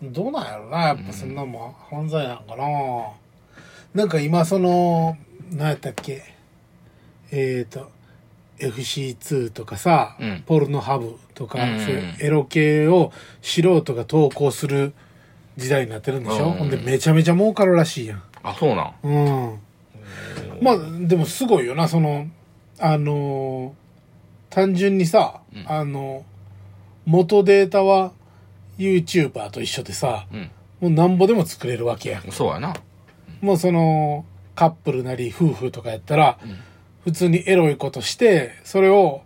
[0.01, 1.73] どうなんやろなやっぱそんなもん。
[1.95, 2.65] 犯罪なんかな、
[3.93, 5.15] なんか今その
[5.51, 6.23] 何やったっけ。
[7.31, 7.91] えっ、ー、と
[8.57, 10.43] FC2 とかさ、うん。
[10.43, 11.79] ポルノハブとか、うん。
[11.79, 13.11] そういうエロ系を
[13.43, 14.95] 素人が投稿する
[15.55, 16.51] 時代になってるんでしょ、うん。
[16.53, 18.23] ほんでめちゃめちゃ儲かるらしいやん。
[18.41, 18.93] あ、そうなん。
[19.03, 19.19] う
[19.53, 19.64] ん
[20.62, 22.28] まあでもすごいよなその
[22.80, 23.86] あのー
[24.49, 25.69] 単純にさ、うん。
[25.69, 26.23] あの
[27.06, 28.13] 元データは
[28.78, 30.51] YouTuber と一緒でさうん。
[30.80, 32.32] もうなんぼでも作れるわけやん。
[32.32, 32.73] そうやな。
[33.41, 34.23] もうその
[34.56, 36.38] カップルなり夫婦とかやったら、ん。
[37.04, 39.23] 普通にエロいことしてそれを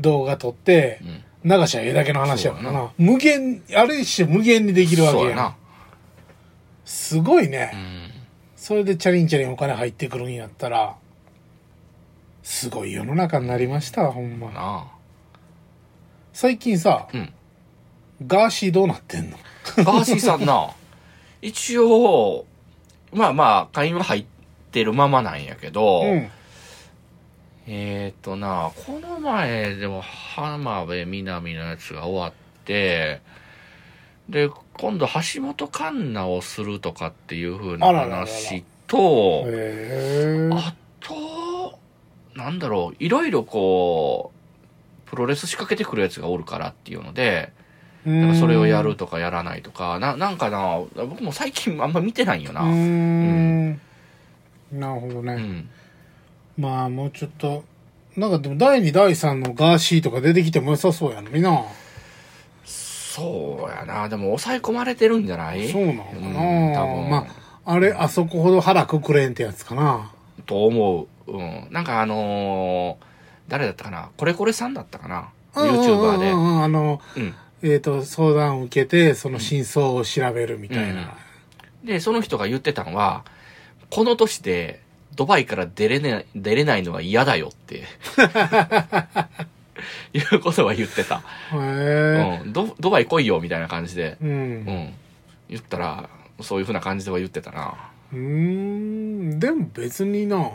[0.00, 1.00] 動画撮って
[1.44, 1.50] うん。
[1.50, 2.90] 流しゃええだけの話やからな。
[2.96, 5.26] 無限あれ一種無限にできるわけやん。
[5.26, 5.56] そうやな。
[6.86, 7.70] すごいね
[8.64, 10.96] それでチャリンチャリンお金入ってくるんやったら、
[12.42, 14.50] すごい世の中になりましたわ、ほんま。
[14.52, 14.86] な
[16.32, 17.30] 最近さ、うん
[18.26, 19.36] ガーシーどうなってんの？
[19.36, 19.82] あ。
[19.82, 20.70] ガーシーさんな、
[21.42, 22.46] 一応、
[23.12, 24.24] まあまあ、会員は入っ
[24.72, 26.30] てるままなんやけど、うん。
[27.66, 32.32] えっ、ー、とな、この前でも浜辺美波のやつが終わっ
[32.64, 33.20] て、
[34.28, 39.44] で、今度橋本環奈をするとかっていう風な話と。
[40.52, 41.78] あと、
[42.34, 44.32] なんだろう、いろいろこ
[45.06, 47.52] う、プロレス仕掛けてくるやつがおるからっていうので、
[48.04, 52.62] なんかそれをやるとかやらないとか、な、なんかな、僕も最近あんま見てないんよな。
[52.62, 53.80] うーん。
[54.72, 55.34] なるほどね。
[55.34, 55.68] うん。
[56.58, 57.64] まあ、もうちょっと、
[58.16, 61.64] なんかでも第2、第3のガーシーとか出てきても良さそうやのにな。
[63.14, 64.08] そうやな。
[64.08, 65.68] でも抑え込まれてるんじゃない？
[65.68, 67.26] そうなのかな、うん多分ま
[67.64, 70.10] あ、あれ、あそこほど腹くくれんってやつかな。
[70.46, 71.32] と思う。
[71.32, 71.68] うん。
[71.70, 73.04] なんかあのー
[73.46, 74.08] 誰だったかな？
[74.16, 76.38] これこれさんだったかな ?YouTuber でうん。
[76.38, 77.34] うんうんあの、うん。
[77.62, 81.14] えっ、と、相談を受けて、その真相を調べるみたいな。
[81.84, 83.24] で、その人が言ってたのは、
[83.90, 84.80] この年で
[85.14, 87.84] ドバイから出れない、出れないのが嫌だよって。
[90.12, 91.16] いうことは言ってた。
[91.16, 91.22] へ
[91.54, 92.40] え。
[92.42, 92.52] うん。
[92.52, 94.16] ドドバイ来いよみたいな感じで。
[94.22, 94.30] うん。
[94.30, 94.32] う。
[94.32, 94.94] うん
[95.48, 96.08] 言ったら、
[96.40, 97.74] そういう風な感じでは言ってたな。
[98.12, 99.38] ーん。
[99.38, 100.50] でも別にな、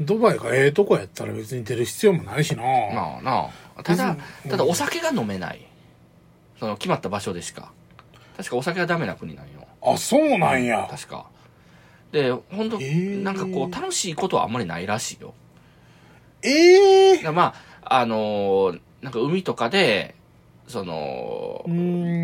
[0.00, 2.62] ドバイがええとこやったら別に出る必要もないしな。
[2.62, 3.82] まあなあ。
[3.82, 5.66] ただ別、にただお酒が飲めない。
[6.58, 7.72] その決まった場所でしか。
[8.36, 9.66] 確かお酒がダメな国なんよ。
[9.82, 10.86] あ、そうなんや。
[10.90, 11.26] 確か。
[12.12, 15.34] で、本当、えーなんかこう、楽しいことはあんまりないらしいよ。
[16.42, 17.54] ええだからまあ、
[17.86, 20.14] あのーなんか海とかで、
[20.66, 21.72] そのう、ー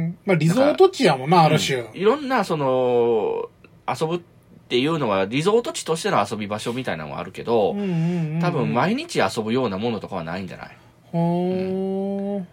[0.08, 0.18] ん。
[0.24, 1.84] まあ、リゾート地やもんな、ある種。
[1.92, 3.50] いろんな、その、
[3.86, 4.20] 遊ぶっ
[4.68, 10.76] ていうのは、リゾート地としての遊び場所みたいなのはあるけど、うんうんうん多分毎日遊ぶようなものとかはないんじゃない？
[11.12, 12.44] ほー。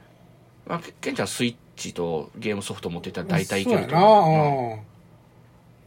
[0.68, 4.72] まあ、けケンちゃんスイッチとゲームソフト持ってたら大体いけるとそうやな、思う。
[4.74, 4.97] うん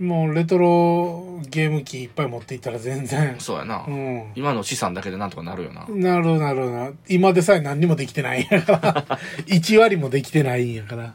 [0.00, 3.40] もうレトロゲーム機いっぱい持っていったら全然うん。
[3.40, 3.84] そうやな。
[3.86, 4.32] うん。
[4.34, 5.86] 今の資産だけでなんとかなるよな。
[5.88, 6.94] なるなるほど。
[7.08, 9.18] 今でさえ何にもできてないんやから。
[9.46, 11.14] 1割もできてないんやから。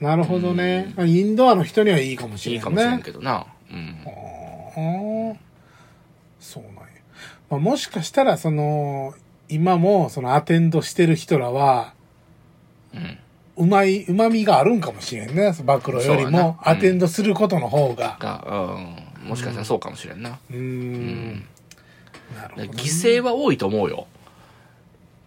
[0.00, 0.94] なるほどね。
[1.04, 2.70] インドアの人にはいいかもしれないね。
[2.70, 3.46] いいかもしれんけどな。
[3.70, 3.96] うん。
[4.06, 5.36] あー
[6.38, 6.80] そうなんや。
[7.50, 9.14] まあ、もしかしたら、その、
[9.48, 11.94] 今も、そのアテンドしてる人らは、
[12.94, 13.18] うん。
[13.56, 15.52] うまい、うまみがあるんかもしれんね。
[15.64, 18.16] 暴露よりも、アテンドすることの方が。
[18.18, 18.74] が、
[19.22, 19.28] うん。
[19.28, 20.38] もしかしたらそうかもしれんな。
[20.50, 21.44] うーん。
[22.36, 22.74] なるほど、でね。
[22.74, 24.06] 犠牲は多いと思うよ。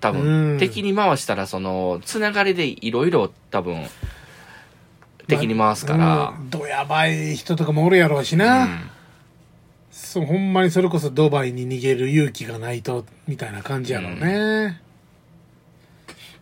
[0.01, 3.85] 多う分、ん敵に回したら、その、つながりでいろいろ多分、
[5.27, 8.63] 敵に回すから、うんどやばい人とかもおるやろうしな。
[8.63, 8.89] うん
[9.91, 14.79] そう、ほんまにそれこそドバイに逃げる勇気がないと、みたいな感じやろうね。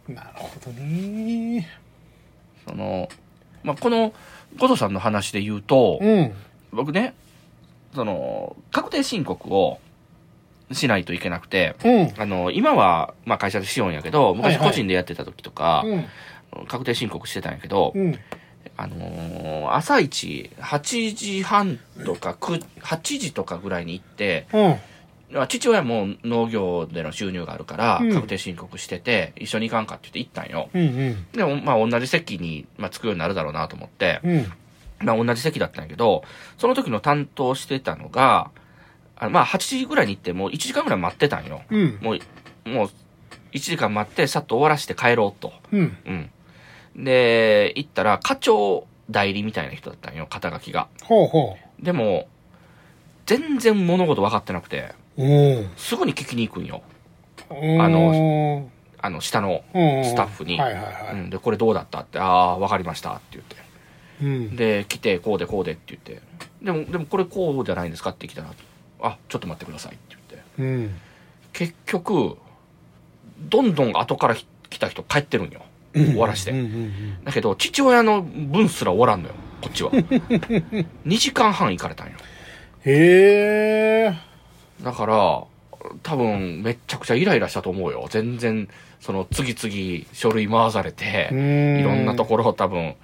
[0.08, 1.68] なるほどね。
[2.68, 3.10] その、
[3.64, 4.14] まあ、この、
[4.58, 6.34] ゴトさんの話で言うと、うん。
[6.72, 7.14] 僕ね、
[7.94, 9.80] その、確定申告を
[10.72, 12.14] しないといけなくて、うん。
[12.18, 16.66] あの、今は、まあ、会社でしようんやけど、昔はいはい個人でやってた時とか、うん。
[16.68, 18.20] 確定申告してたんやけど、うん。
[18.78, 24.76] あのー朝一、8時半とか9、8時とかぐらいに行って、うん。
[25.48, 30.70] 父親も農業での収入があるからうん、確定申告してて、一緒に行かんかって言って行ったんよ。
[30.74, 30.82] うん。
[30.82, 31.28] うん。
[31.32, 34.46] でも、まあ、同じ席に、まあ、着くようになるだろうなと思って、うん。
[35.00, 36.24] まあ、同じ席だったんやけど、
[36.58, 38.52] その時の担当してたのが、
[39.18, 41.62] あのまあ、8時ぐらいに行って、もう1時間ぐらい待ってたんよ。
[41.70, 42.00] うん。
[42.02, 42.90] もう、もう、
[43.54, 45.54] 1時間待って、さっと終わらして帰ろうと。
[45.72, 45.98] うん。
[46.06, 47.04] うん。
[47.04, 50.88] で、行ったら、課長代理みたいな人だったんよ、肩書きが。
[51.04, 52.28] ほうほでも、
[53.26, 54.94] 全然物事分かってなくて。
[55.78, 56.82] すぐに聞きに行くんよ。
[57.50, 58.70] あの
[59.02, 59.64] あの、下の
[60.04, 60.60] ススタッフに。
[61.30, 63.56] で、これどうだったって、ああ、分かりましたって言って。
[64.24, 64.56] うん。
[64.56, 66.22] で、来て、こうでこうでって言って。
[66.62, 68.52] でも、でもこれこうじゃないんですかって来たら、
[69.02, 70.62] あ、ちょっと待ってくださいって言って。
[70.62, 70.96] うん。
[71.54, 72.38] 結局、
[73.40, 75.62] どんどん後から来た人帰ってるんよ。
[75.94, 76.54] 終わらして
[77.24, 79.92] だけど、父親の分すら終わらんのよ、こっちは。
[81.06, 82.14] 2時間半行かれたんよ。
[82.86, 84.14] へえ。
[84.82, 85.44] だから、
[86.04, 88.08] 多分、めっちゃくちゃイライラしたと思うよ。
[88.10, 88.68] 全然、
[89.00, 92.96] その、次々書類回されて、いいろんなところを多分、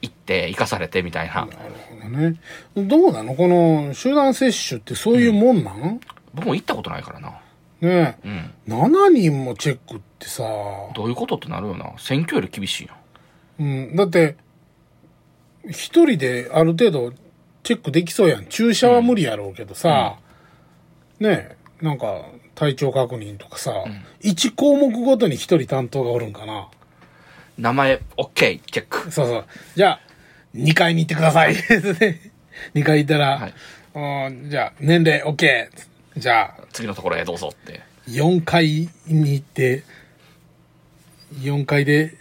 [0.00, 1.34] 行って、行かされてみたいな。
[1.34, 1.50] なる
[1.90, 2.36] ほどね。
[2.76, 3.34] どうなの？
[3.34, 6.00] この集団接種ってそういうもんなん、
[6.34, 7.40] 僕も行ったことないからな。
[7.80, 8.30] ねうん。
[8.30, 8.50] え。
[8.68, 10.44] 7人もチェックってさ、
[10.94, 11.92] どういうことってなるよな。
[11.98, 12.92] 選挙より厳しいや
[13.64, 13.68] ん。
[13.68, 14.36] うん、だって、
[15.68, 17.12] 一人である程度
[17.64, 18.46] チチェックできそうやん。
[18.46, 20.16] 注射は無理やろうけどさ、
[21.20, 23.72] ねえ、なんか、体調確認とかさ、
[24.22, 26.68] 1項目ごとに1人担当がおるんかな。
[27.56, 29.10] 名前、OK、チェック。
[29.12, 29.44] そうそう。
[29.74, 30.00] じゃあ、
[30.54, 31.54] 2階に行ってください。
[32.74, 33.54] 2階行ったら、はい
[33.94, 35.68] うんじゃあ、年齢 OK。
[36.16, 37.80] じゃあ、次のところへどうぞって。
[38.08, 39.82] 4階に行って、
[41.40, 42.14] 4階で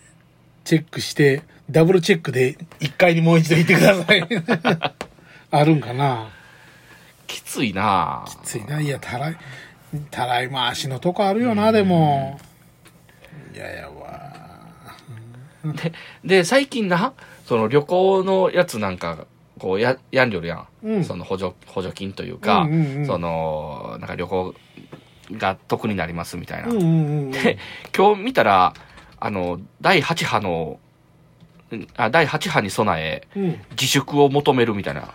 [0.63, 4.27] チェックして、ダブルチェックで1階にもう一度行ってください。
[5.51, 6.29] あるんかな
[7.27, 8.81] きついなきついな。
[8.81, 9.37] いや、たらい、
[10.09, 12.39] たらい回しのとこあるよな、でも。
[13.53, 14.17] いやいやわ。
[15.75, 17.13] で、で、最近な、
[17.45, 19.25] その旅行のやつなんか、
[19.59, 20.67] こう、や、やんりょるやん。
[20.83, 24.55] うんその補助、補助金というか、うんうんうんその、なんか旅行
[25.33, 26.69] が得になりますみたいな。
[26.69, 26.85] うんうんう
[27.27, 27.31] ん。
[27.31, 27.57] で、
[27.95, 28.73] 今日見たら、
[29.19, 30.79] あの、第8波の、
[31.75, 35.09] んあ第8波に備え、うん、自粛を求めるみたいな。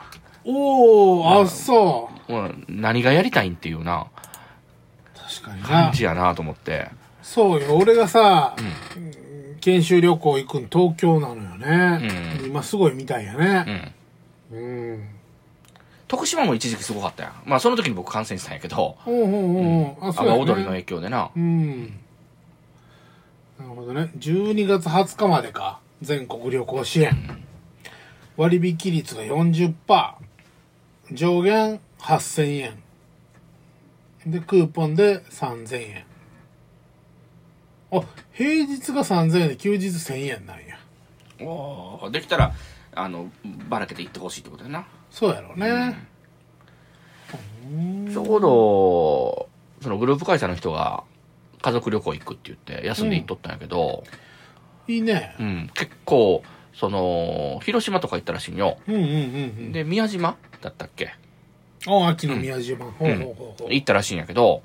[0.44, 2.34] おー、あ、そう。
[2.34, 4.06] うん、何がやりたいんっていうな、
[5.14, 5.92] 確かにな感。
[5.92, 6.88] じやなと思って。
[7.22, 8.56] そうよ、俺がさ、
[9.60, 12.38] 研修旅行行くん東京なのよね。
[12.40, 13.92] うん今すごいみたいやうね。
[14.50, 14.54] ん。
[14.56, 15.08] うん。
[16.08, 17.32] 徳島も一時期すごかったやん。
[17.46, 20.04] まあその時に僕感染したんやけど、ほうほうほうほう。
[20.04, 21.30] あ、阿そう踊りの影響でな。
[21.34, 21.82] うん。
[23.58, 24.10] なるほどね。
[24.18, 25.78] 12月20日までか。
[26.02, 27.44] 全国旅行支援。
[28.36, 29.72] 割引率が40%。
[31.14, 32.82] 上限8000円。
[34.26, 36.04] で、クーポンで3000円。
[37.92, 40.78] あ、平日が3000円で休日1000円なんや。
[41.40, 42.54] おーできたら、
[42.94, 43.30] あの、
[43.68, 44.86] ばらけていってほしいってことやな。
[45.10, 45.96] そうやろうね。
[48.12, 49.48] ちょうど、
[49.82, 51.04] そのグループ会社の人が
[51.60, 54.04] 家族旅行行くって言って休んで行っとったんやけど、
[54.86, 55.42] いいねう。
[55.42, 56.42] ん、結構、
[56.74, 58.78] その、広島とか行ったらしいんよ。
[58.86, 59.08] うんうんうんう
[59.68, 59.72] ん。
[59.72, 61.10] で、宮島だったっけ？
[61.86, 62.86] あ、秋の宮島。
[62.86, 63.74] ほうほうほうほう。
[63.74, 64.62] 行ったらしいんやけど、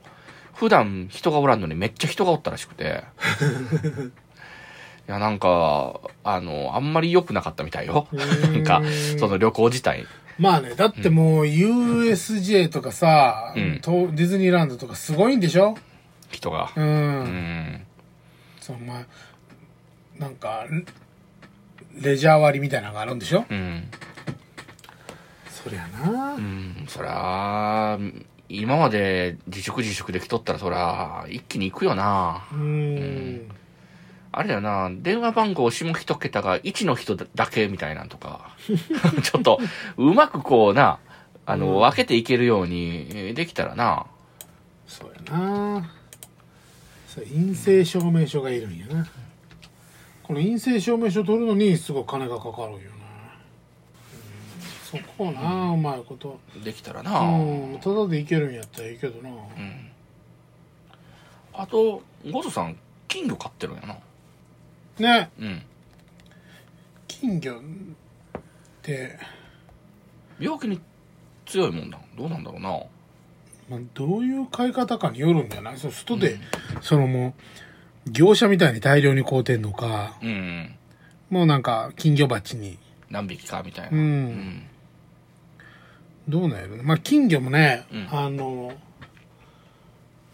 [0.53, 3.03] 普段人がおらんのにめっちゃ人がおったらしくて。
[5.07, 8.07] いや、なんか、あの、あんまり良くなかったみたいよ。
[8.11, 8.81] なんか、
[9.19, 10.05] その旅行自体。
[10.37, 15.75] まあね、だってもう USJ とかさ、うんとディズニーランドとかすごいんでしょ？
[16.29, 16.71] 人が。
[16.75, 16.85] うん。
[16.85, 16.89] う
[17.23, 17.81] ん。
[18.59, 19.05] そう、まあ、
[20.19, 20.65] なんか、
[21.99, 23.45] レレジャー割みたいなのがあるんでしょ？
[23.49, 23.89] うん。
[25.63, 26.39] そりゃなう。
[26.39, 26.85] ん。
[26.87, 27.99] そりゃあ、
[28.47, 32.47] 今まで自粛自粛できとったらそりゃ、一気に行くよな。
[32.51, 33.49] うん。
[34.31, 38.55] あれだよな、電話番号下一桁が1の人だけみたいなんとか、
[39.23, 39.59] ちょっと、
[39.97, 40.99] うまくこうな、
[41.45, 44.05] あの、うん分けていけるようにえーできたらな。
[44.85, 45.89] そうやな。
[47.07, 49.07] そう陰性証明書がいるんやな。
[50.23, 52.79] この陰性証明書取るのにすごい金がかかるんよ
[54.91, 56.39] そこな、うまいこと。
[56.63, 57.19] できたらな。
[57.19, 59.29] うん、ただでいけるんやったらいいけどな。
[59.29, 59.91] うん
[61.59, 63.97] あと、ゴゾさん、金魚飼ってるんやな。
[64.99, 65.63] ね、うん。
[67.07, 67.61] 金魚っ
[68.83, 69.17] て、
[70.39, 70.79] 病気に
[71.47, 71.97] 強いもんだ。
[72.15, 72.69] どうなんだろうな。
[73.69, 75.77] まあ、どういう買い方かによるんじゃない？
[75.79, 76.37] そう外で、
[76.81, 77.33] そのも
[78.05, 80.75] う、業者みたいに大量に買うてんのか、うん。
[81.31, 82.77] もうなんか金魚鉢に。
[83.09, 83.97] 何匹かみたいな。
[83.97, 84.03] うん。
[84.03, 84.63] うん。
[86.27, 86.83] どうなんやろね。
[86.83, 88.73] まあ金魚もね、うんあの、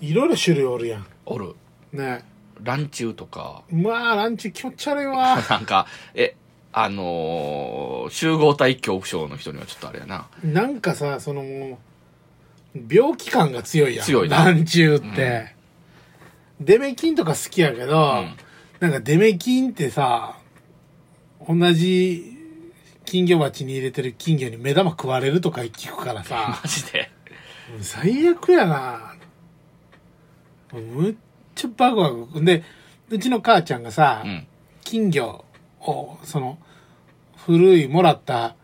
[0.01, 1.05] いろいろ種類おるやん。
[1.25, 1.55] おる。
[1.91, 2.23] ね。
[2.63, 5.37] ランチュウとか、まあランチ気持ち悪いわ。
[5.49, 6.35] なんか、え、
[6.71, 10.27] あのー集合体恐怖症の人にはちょっとあれやな。
[10.43, 11.79] なんかさ、そのも
[12.75, 14.05] う、病気感が強いやん。
[14.05, 15.55] 強いなランチュウって。
[16.59, 18.35] デメキンとか好きやけど、ん
[18.79, 20.37] なんかデメキンってさ、
[21.47, 22.32] 同じ
[23.13, 27.11] 金魚鉢に入れてる金魚に目玉食われるとか聞くからさ マ、ジで。
[27.79, 29.13] 最悪やな。
[30.73, 31.15] むっ
[31.53, 32.43] ちゃバクバク。
[32.43, 32.63] で、
[33.11, 34.47] うちの母ちゃんがさ、うん。
[34.83, 35.45] 金魚
[35.81, 36.57] を、その、
[37.37, 38.55] 古いもらった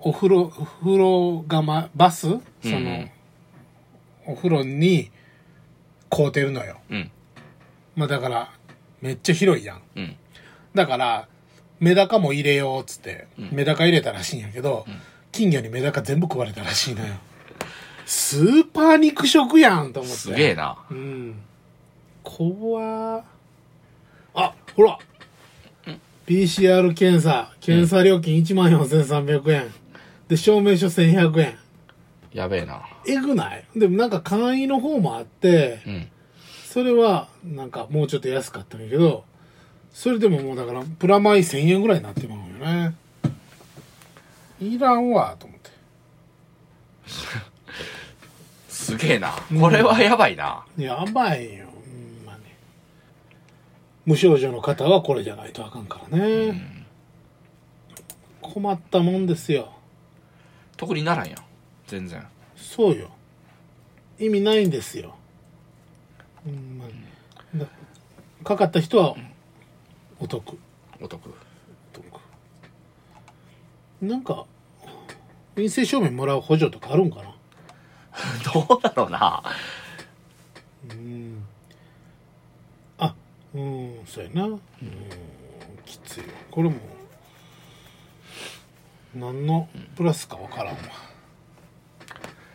[0.00, 2.28] お風呂、お風呂釜、バス？
[2.28, 3.10] その、うん
[4.28, 5.10] お風呂に
[6.10, 6.80] 買うてるのよ。
[6.90, 7.10] うん。
[7.94, 8.52] まあだから、
[9.00, 9.82] めっちゃ広いやん。
[10.74, 11.28] だから、
[11.80, 14.92] メダカも入れようっつって、うんメダカ入れたらしいんやけど、ん
[15.32, 17.14] 金魚にメダカ全部食われたらしいのよ。
[18.06, 20.16] スーパー肉食やんと思って。
[20.18, 20.78] すげえな。
[20.90, 21.34] うん。
[22.22, 23.22] 怖ー
[24.34, 24.98] あ、ほら
[26.26, 29.74] !PCR 検査、検査料金14,300円。
[30.28, 31.56] で、証明書1100円。
[32.32, 32.82] やべえな。
[33.06, 33.64] えぐない？
[33.76, 36.08] でもなんか簡易の方もあって、うん。
[36.68, 39.24] それはなんかもうちょっと安かったんやけど、
[39.96, 42.94] それでももうだからプラマイ1000円ぐらいになってまうよね。
[44.60, 45.70] いらんわ、と思って。
[48.68, 49.32] すげえな。
[49.58, 50.66] これはやばいな。
[50.76, 52.40] やばいよ、ほんまに。
[54.04, 56.84] 無症状の方はこれじゃないとあかんからね。
[58.42, 59.72] 困ったもんですよ。
[60.76, 61.38] 特にならんやん。
[61.86, 62.22] 全然。
[62.54, 63.08] そうよ。
[64.18, 65.14] 意味ないんですよ。
[66.44, 66.92] ほんまに。
[67.58, 67.66] だ
[68.44, 69.16] かかった人は
[70.18, 70.58] お得。
[71.00, 71.28] お得。
[71.28, 71.32] お
[71.92, 72.20] 得。
[74.00, 74.46] なんか、
[75.54, 77.34] 陰性証明もらう補助とかあるんかな？
[78.52, 79.42] どうだろうな。
[80.90, 81.44] うん。
[82.98, 83.14] あ、
[83.54, 84.44] うん、そうやな。
[84.44, 84.60] うん、
[85.84, 86.26] きついわ。
[86.50, 86.76] これも、
[89.14, 90.80] 何のプラスかわからんわ。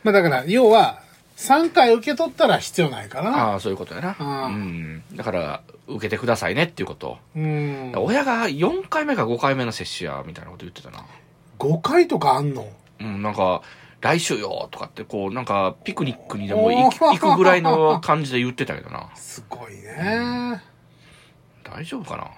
[0.03, 1.00] まあだから、要は、
[1.41, 3.53] 3回受け取ったら必要ないかな。
[3.53, 4.15] ああ、そういうことやな。
[4.19, 5.03] うん。
[5.15, 7.17] だから、受けてくださいねっていうこと。
[7.35, 7.91] うん。
[7.95, 11.03] 親が4回目か5回目の接種や、みたいなこと言ってたな。
[11.57, 12.67] 5回とかあんの？
[12.99, 13.63] うん、なんか、
[14.01, 19.09] 来週よとかって、こう、なんか、ピクニックにでも行くぐらいの感じで言ってたけどな。
[19.15, 20.61] すごいね。
[21.63, 22.29] 大丈夫かな？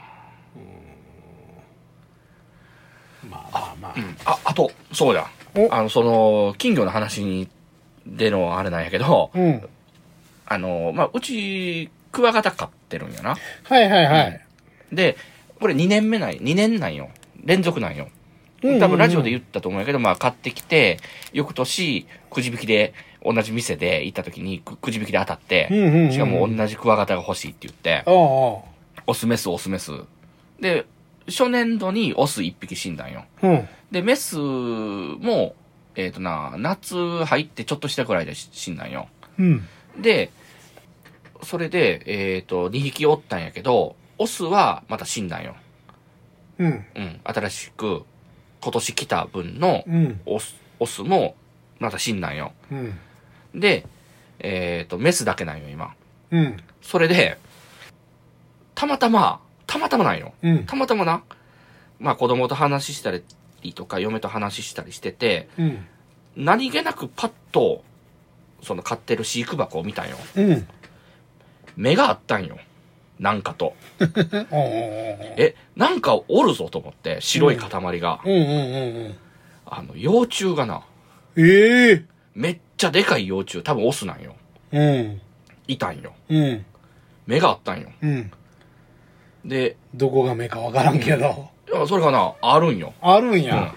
[3.29, 3.93] まあまあまあ。
[3.97, 4.17] うん。
[4.23, 5.27] あ、あと、そうや。
[5.55, 7.49] おあの、その、金魚の話に、
[8.05, 9.67] でのあれなんやけど、うん。
[10.45, 13.37] あの、まあ、うち、クワガタ飼ってるんやな。
[13.63, 14.41] はいはいはい。
[14.91, 15.17] で、
[15.59, 17.09] これ2年目ない、2年なんよ。
[17.43, 18.09] 連続なんよ。
[18.61, 20.97] うん多分ラジオで言ったと思うんやけど、まあ買ってきて、
[21.33, 22.93] 翌年、くじ引きで、
[23.23, 28.11] 同じ店で行った時にくくじ引きで当たって、うんうんうんしかも同じクワガタが欲しいって言って、ああ。
[29.05, 29.91] オスメスオスメス。
[30.59, 30.85] で、
[31.27, 33.25] 初年度にオス1匹死んだんよ。
[33.41, 33.67] うん。
[33.91, 35.55] で、メスも、
[35.95, 39.07] えっ、とな、夏入ってちょっとしたくらいで死んだんよ。
[39.37, 39.67] うん。
[39.99, 40.31] で、
[41.43, 45.55] それで、えっ、と、2匹おったんやけど、オスはまた死んだんよ。
[46.57, 46.85] うん。
[46.95, 47.19] うん。
[47.23, 48.03] 新しく、
[48.61, 50.21] 今年来た分のうん。
[50.25, 51.35] オス、オスも
[51.79, 52.53] また死んだんよ。
[52.71, 52.99] うん。
[53.53, 53.85] で、
[54.39, 55.93] えっ、と、メスだけなんよ、今。
[56.31, 56.57] うん。
[56.81, 57.37] それで、
[58.73, 60.33] たまたま、たまたまなんよ。
[60.41, 60.65] うん。
[60.65, 61.23] たまたまな、
[61.99, 63.23] まあ子供と話したり
[63.71, 65.85] とか、嫁と話したりしてて、うん。
[66.35, 67.83] 何気なくパッと、
[68.61, 70.17] その飼ってる飼育箱を見たんよ。
[70.35, 70.67] うん。
[71.77, 72.57] 目があったんよ。
[73.19, 73.75] なんかと。
[75.37, 78.19] え、なんかおるぞと思って、白い塊が。
[79.65, 80.83] あの、幼虫がな、
[81.37, 82.05] ええ
[82.35, 84.35] めっちゃでかい幼虫、多分オスなんよ。
[84.71, 85.21] うん。
[85.67, 86.13] いたんよ。
[86.29, 86.65] うん。
[87.25, 87.91] 目があったんよ。
[88.01, 88.31] うん。
[89.45, 91.49] で、どこが目かわからんけど。
[91.73, 92.93] いやそれがな、あるんよ。
[93.01, 93.73] あるんうんや。。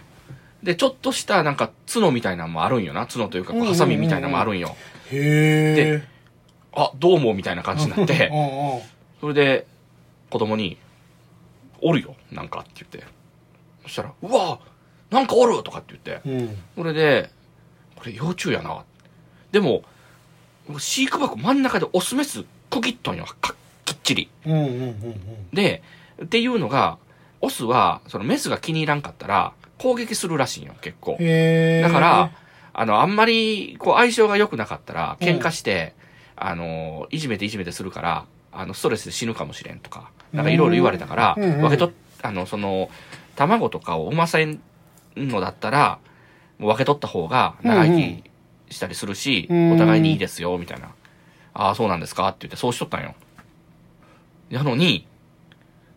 [0.63, 3.07] で、ちょっとしたなんか角みたいなのもあるんよな。
[3.07, 4.77] 角というか、ハサミみたいなのもあるんよ。
[5.11, 6.09] へえ。
[6.73, 8.31] あ、どうもみたいな感じになって、
[9.21, 9.67] それで、
[10.29, 10.77] 子供に、
[11.81, 13.05] おるよ、なんかって言って。
[13.85, 14.59] そしたら、うわ
[15.11, 16.29] なんかおるとかって言って。
[16.29, 16.59] おううん。
[16.77, 17.31] それで、
[17.95, 18.85] これ幼虫やな。
[19.53, 19.85] でも、
[20.79, 23.25] 飼育箱真ん中でオスメス区切っとんよ。
[23.41, 24.29] かきっちり。
[24.45, 25.83] うんうんうんで、
[26.23, 26.99] っていうのが、
[27.41, 31.13] オスは、そのメスが気に入らんかったら、攻撃するらしいんよ、結構。
[31.13, 32.31] だから、、
[32.73, 35.95] あの、あんまり、こう、相性が良くなかったら、喧嘩して、
[36.37, 42.91] あの、いじめていじめてするから、あの、ストレスで死ぬかもしれんとか、なんかいろいろ言われたから、分けと、あの、その、
[43.37, 44.61] 卵とかを産ません
[45.17, 45.99] のだったら、
[46.59, 48.23] もう分け取った方が長生
[48.69, 50.89] きしたりするし、うんうんお互いにいいですよ、みたいな。
[51.53, 52.29] ああ、そうなんですか？
[52.29, 53.15] って言って、そうしとったんよ。
[54.49, 55.07] やのに、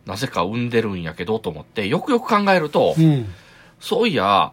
[0.10, 3.28] なぜか産んでるんやけど、と思って、よくよく考えると、うん。
[3.80, 4.52] そういや、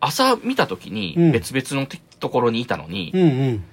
[0.00, 3.64] 朝見た時にうん別々のてところにいたのに、うんうん。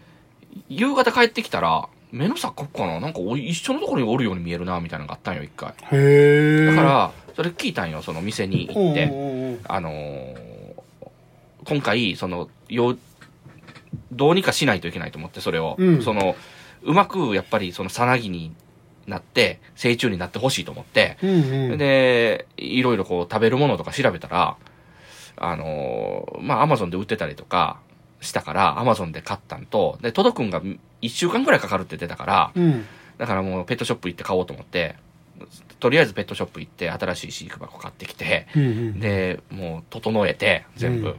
[0.69, 2.99] 夕方帰ってきたら、目の錯覚かな？
[3.01, 5.69] なんかお一緒のところにおるように見えるな、みたいなのがあったんよ、一回。
[5.69, 6.65] へえ。
[6.67, 9.59] だから、それ聞いたんよ、その店に行って。
[9.67, 10.35] あのー
[11.67, 12.95] 今回、その、よ、
[14.11, 15.75] どうにかしないといけないと思って、それを。
[15.79, 16.35] うんその、
[16.83, 18.53] うまく、やっぱり、その、さなぎに
[19.07, 21.29] なって、成虫になってほしいと思って、うん
[21.71, 21.77] うん。
[21.77, 24.57] で、いろいろこう食べるものとか調べたら、
[25.37, 27.79] あのーまあ、アマゾンで売ってたりとか
[28.21, 32.85] したから、アマゾンで買ったんと、で、届くんが1週間くらいかかるって出たから、うん。
[33.17, 34.95] だからもうペットショップ行って買おうと思って、
[35.79, 38.99] とりあえずペットショップ行って新しい飼育箱買ってきて、うんうん。
[38.99, 41.15] で、もう整えて、全部。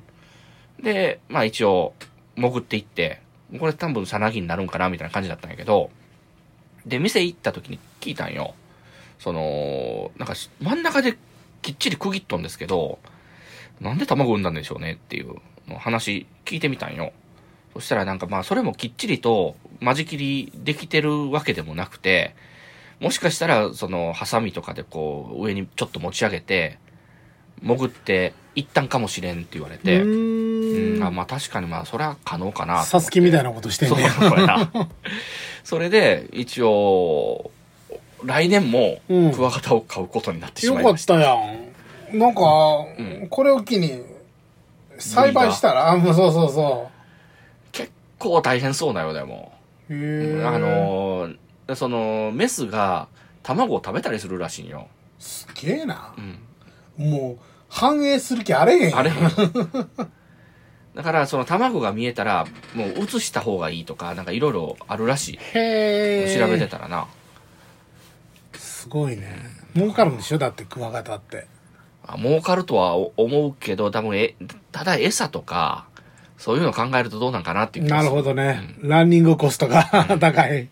[0.83, 1.95] で、まあ一応、
[2.37, 3.21] 潜っていって、
[3.59, 5.91] これ多分さなぎになるんかなみたいな感じだったんやけど、
[6.87, 8.55] で、店行った時に聞いたんよ。
[9.19, 11.17] その、なんかし真ん中で
[11.63, 12.99] きっちり区切っとんですけど、
[13.81, 15.35] なんで卵産んだんでしょうねっていう
[15.79, 17.13] 話聞いてみたんよ。
[17.75, 22.35] そしたらなんかまあそれもきっちりと間仕切りできてるわけでもなくて、
[23.01, 26.79] もしかしたらそのハサミとかでこう上にちょっと持ち上げて、
[27.63, 30.99] 潜って行ったんかもしれんって言われて、うん。
[31.15, 34.11] まあ確かにまあそれは可能かなサスケみたいななことしてんそうねや
[34.47, 34.89] な
[35.67, 37.51] それで一応
[38.25, 42.17] 来年もうんクワガタを飼うことになってしよかっまいました、たやん。
[42.17, 42.41] なんか、
[43.03, 43.27] ん。
[43.29, 44.01] これを機に、
[44.97, 46.53] 栽培したら、あ、 もうそうそう。
[46.53, 46.89] そ
[47.73, 49.53] 結構大変そうだよでも。
[49.91, 49.93] う。
[49.93, 51.37] へーあ、のー
[51.75, 53.09] そのメスが
[53.43, 54.87] 卵を食べたりするらしいんよ、
[55.19, 56.15] すげえな。
[56.97, 57.03] う。
[57.03, 57.37] ん、もう、
[57.69, 58.97] 反映する気あれへん。
[58.97, 59.17] あれへん
[60.97, 66.39] だからその卵が見えたらもう移した方がいいとかなんかいろいろあるらしいへえ。
[66.41, 67.07] 調べてたらな
[68.55, 69.37] すごいね。
[69.75, 70.39] 儲かるんでしょ？
[70.39, 71.47] だって、クワガタって。
[72.07, 74.37] あ儲かるとは思うけど多分え
[74.73, 75.87] ただ餌とか
[76.39, 78.77] そういうの考えるとどうなんかなっていうなるほどね。
[78.81, 79.85] ランニングコストが
[80.21, 80.69] 高い。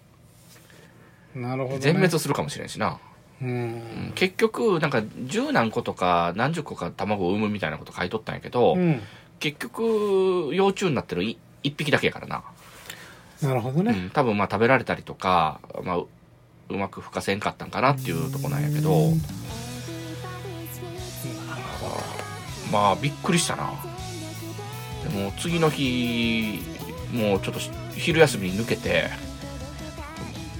[1.34, 1.80] なるほどね。
[1.80, 2.98] 全滅するかもしれんしな、
[3.42, 3.48] うん。
[3.48, 9.02] うん結局なんか十何個とか何十個か卵を産むみたいなこと書いとったんやけど、うん。
[9.40, 12.42] 結局幼虫になってるい一匹だけやからな、
[13.42, 13.92] なるほどね。
[13.92, 16.08] うん、多分まあ食べられたりとか、まあ、う
[16.70, 19.20] うまく孵化せんかったんかなっていうとこなんやけど、うん
[22.72, 23.72] まあびっくりしたな
[25.04, 26.60] でも次の日
[27.12, 29.10] もうちょっとし昼休みに抜けて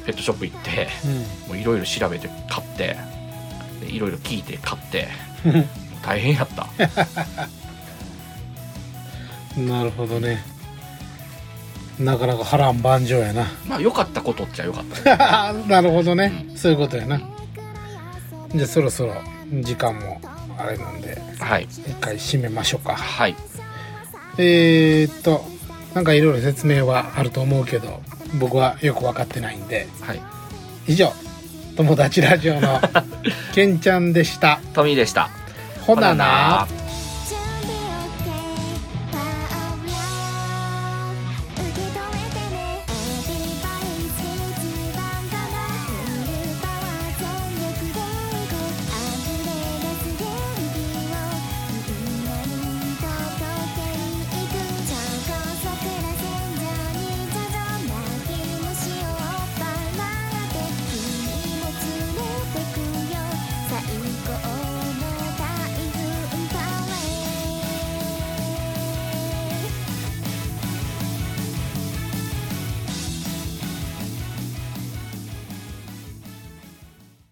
[0.07, 0.89] ペットショップ行って
[1.49, 2.97] もういろいろ調べて買って
[3.81, 5.09] でいろいろ聞いて買って
[5.45, 5.65] うん。
[6.05, 6.69] 大変やった
[9.57, 10.43] なるほどね。
[11.99, 13.47] なかなか波乱万丈やな。
[13.67, 16.47] まあ良かったことっちゃ良かったね なるほどね。
[16.57, 17.21] そういうことやな。
[18.55, 19.15] じゃあそろそろ
[19.61, 20.21] 時間も
[20.59, 22.95] あれなんで、はい一回締めましょうか。
[22.95, 23.37] はい
[24.39, 25.45] えー、っと、
[25.95, 28.03] なんかいろいろ説明はあると思うけど、
[28.39, 30.21] 僕はよく分かってないんで、はい
[30.87, 31.13] 以上、
[31.77, 32.81] 友達ラジオの
[33.55, 34.61] ケンちゃんでした。
[34.75, 35.31] トミーでした
[35.87, 36.67] ほなな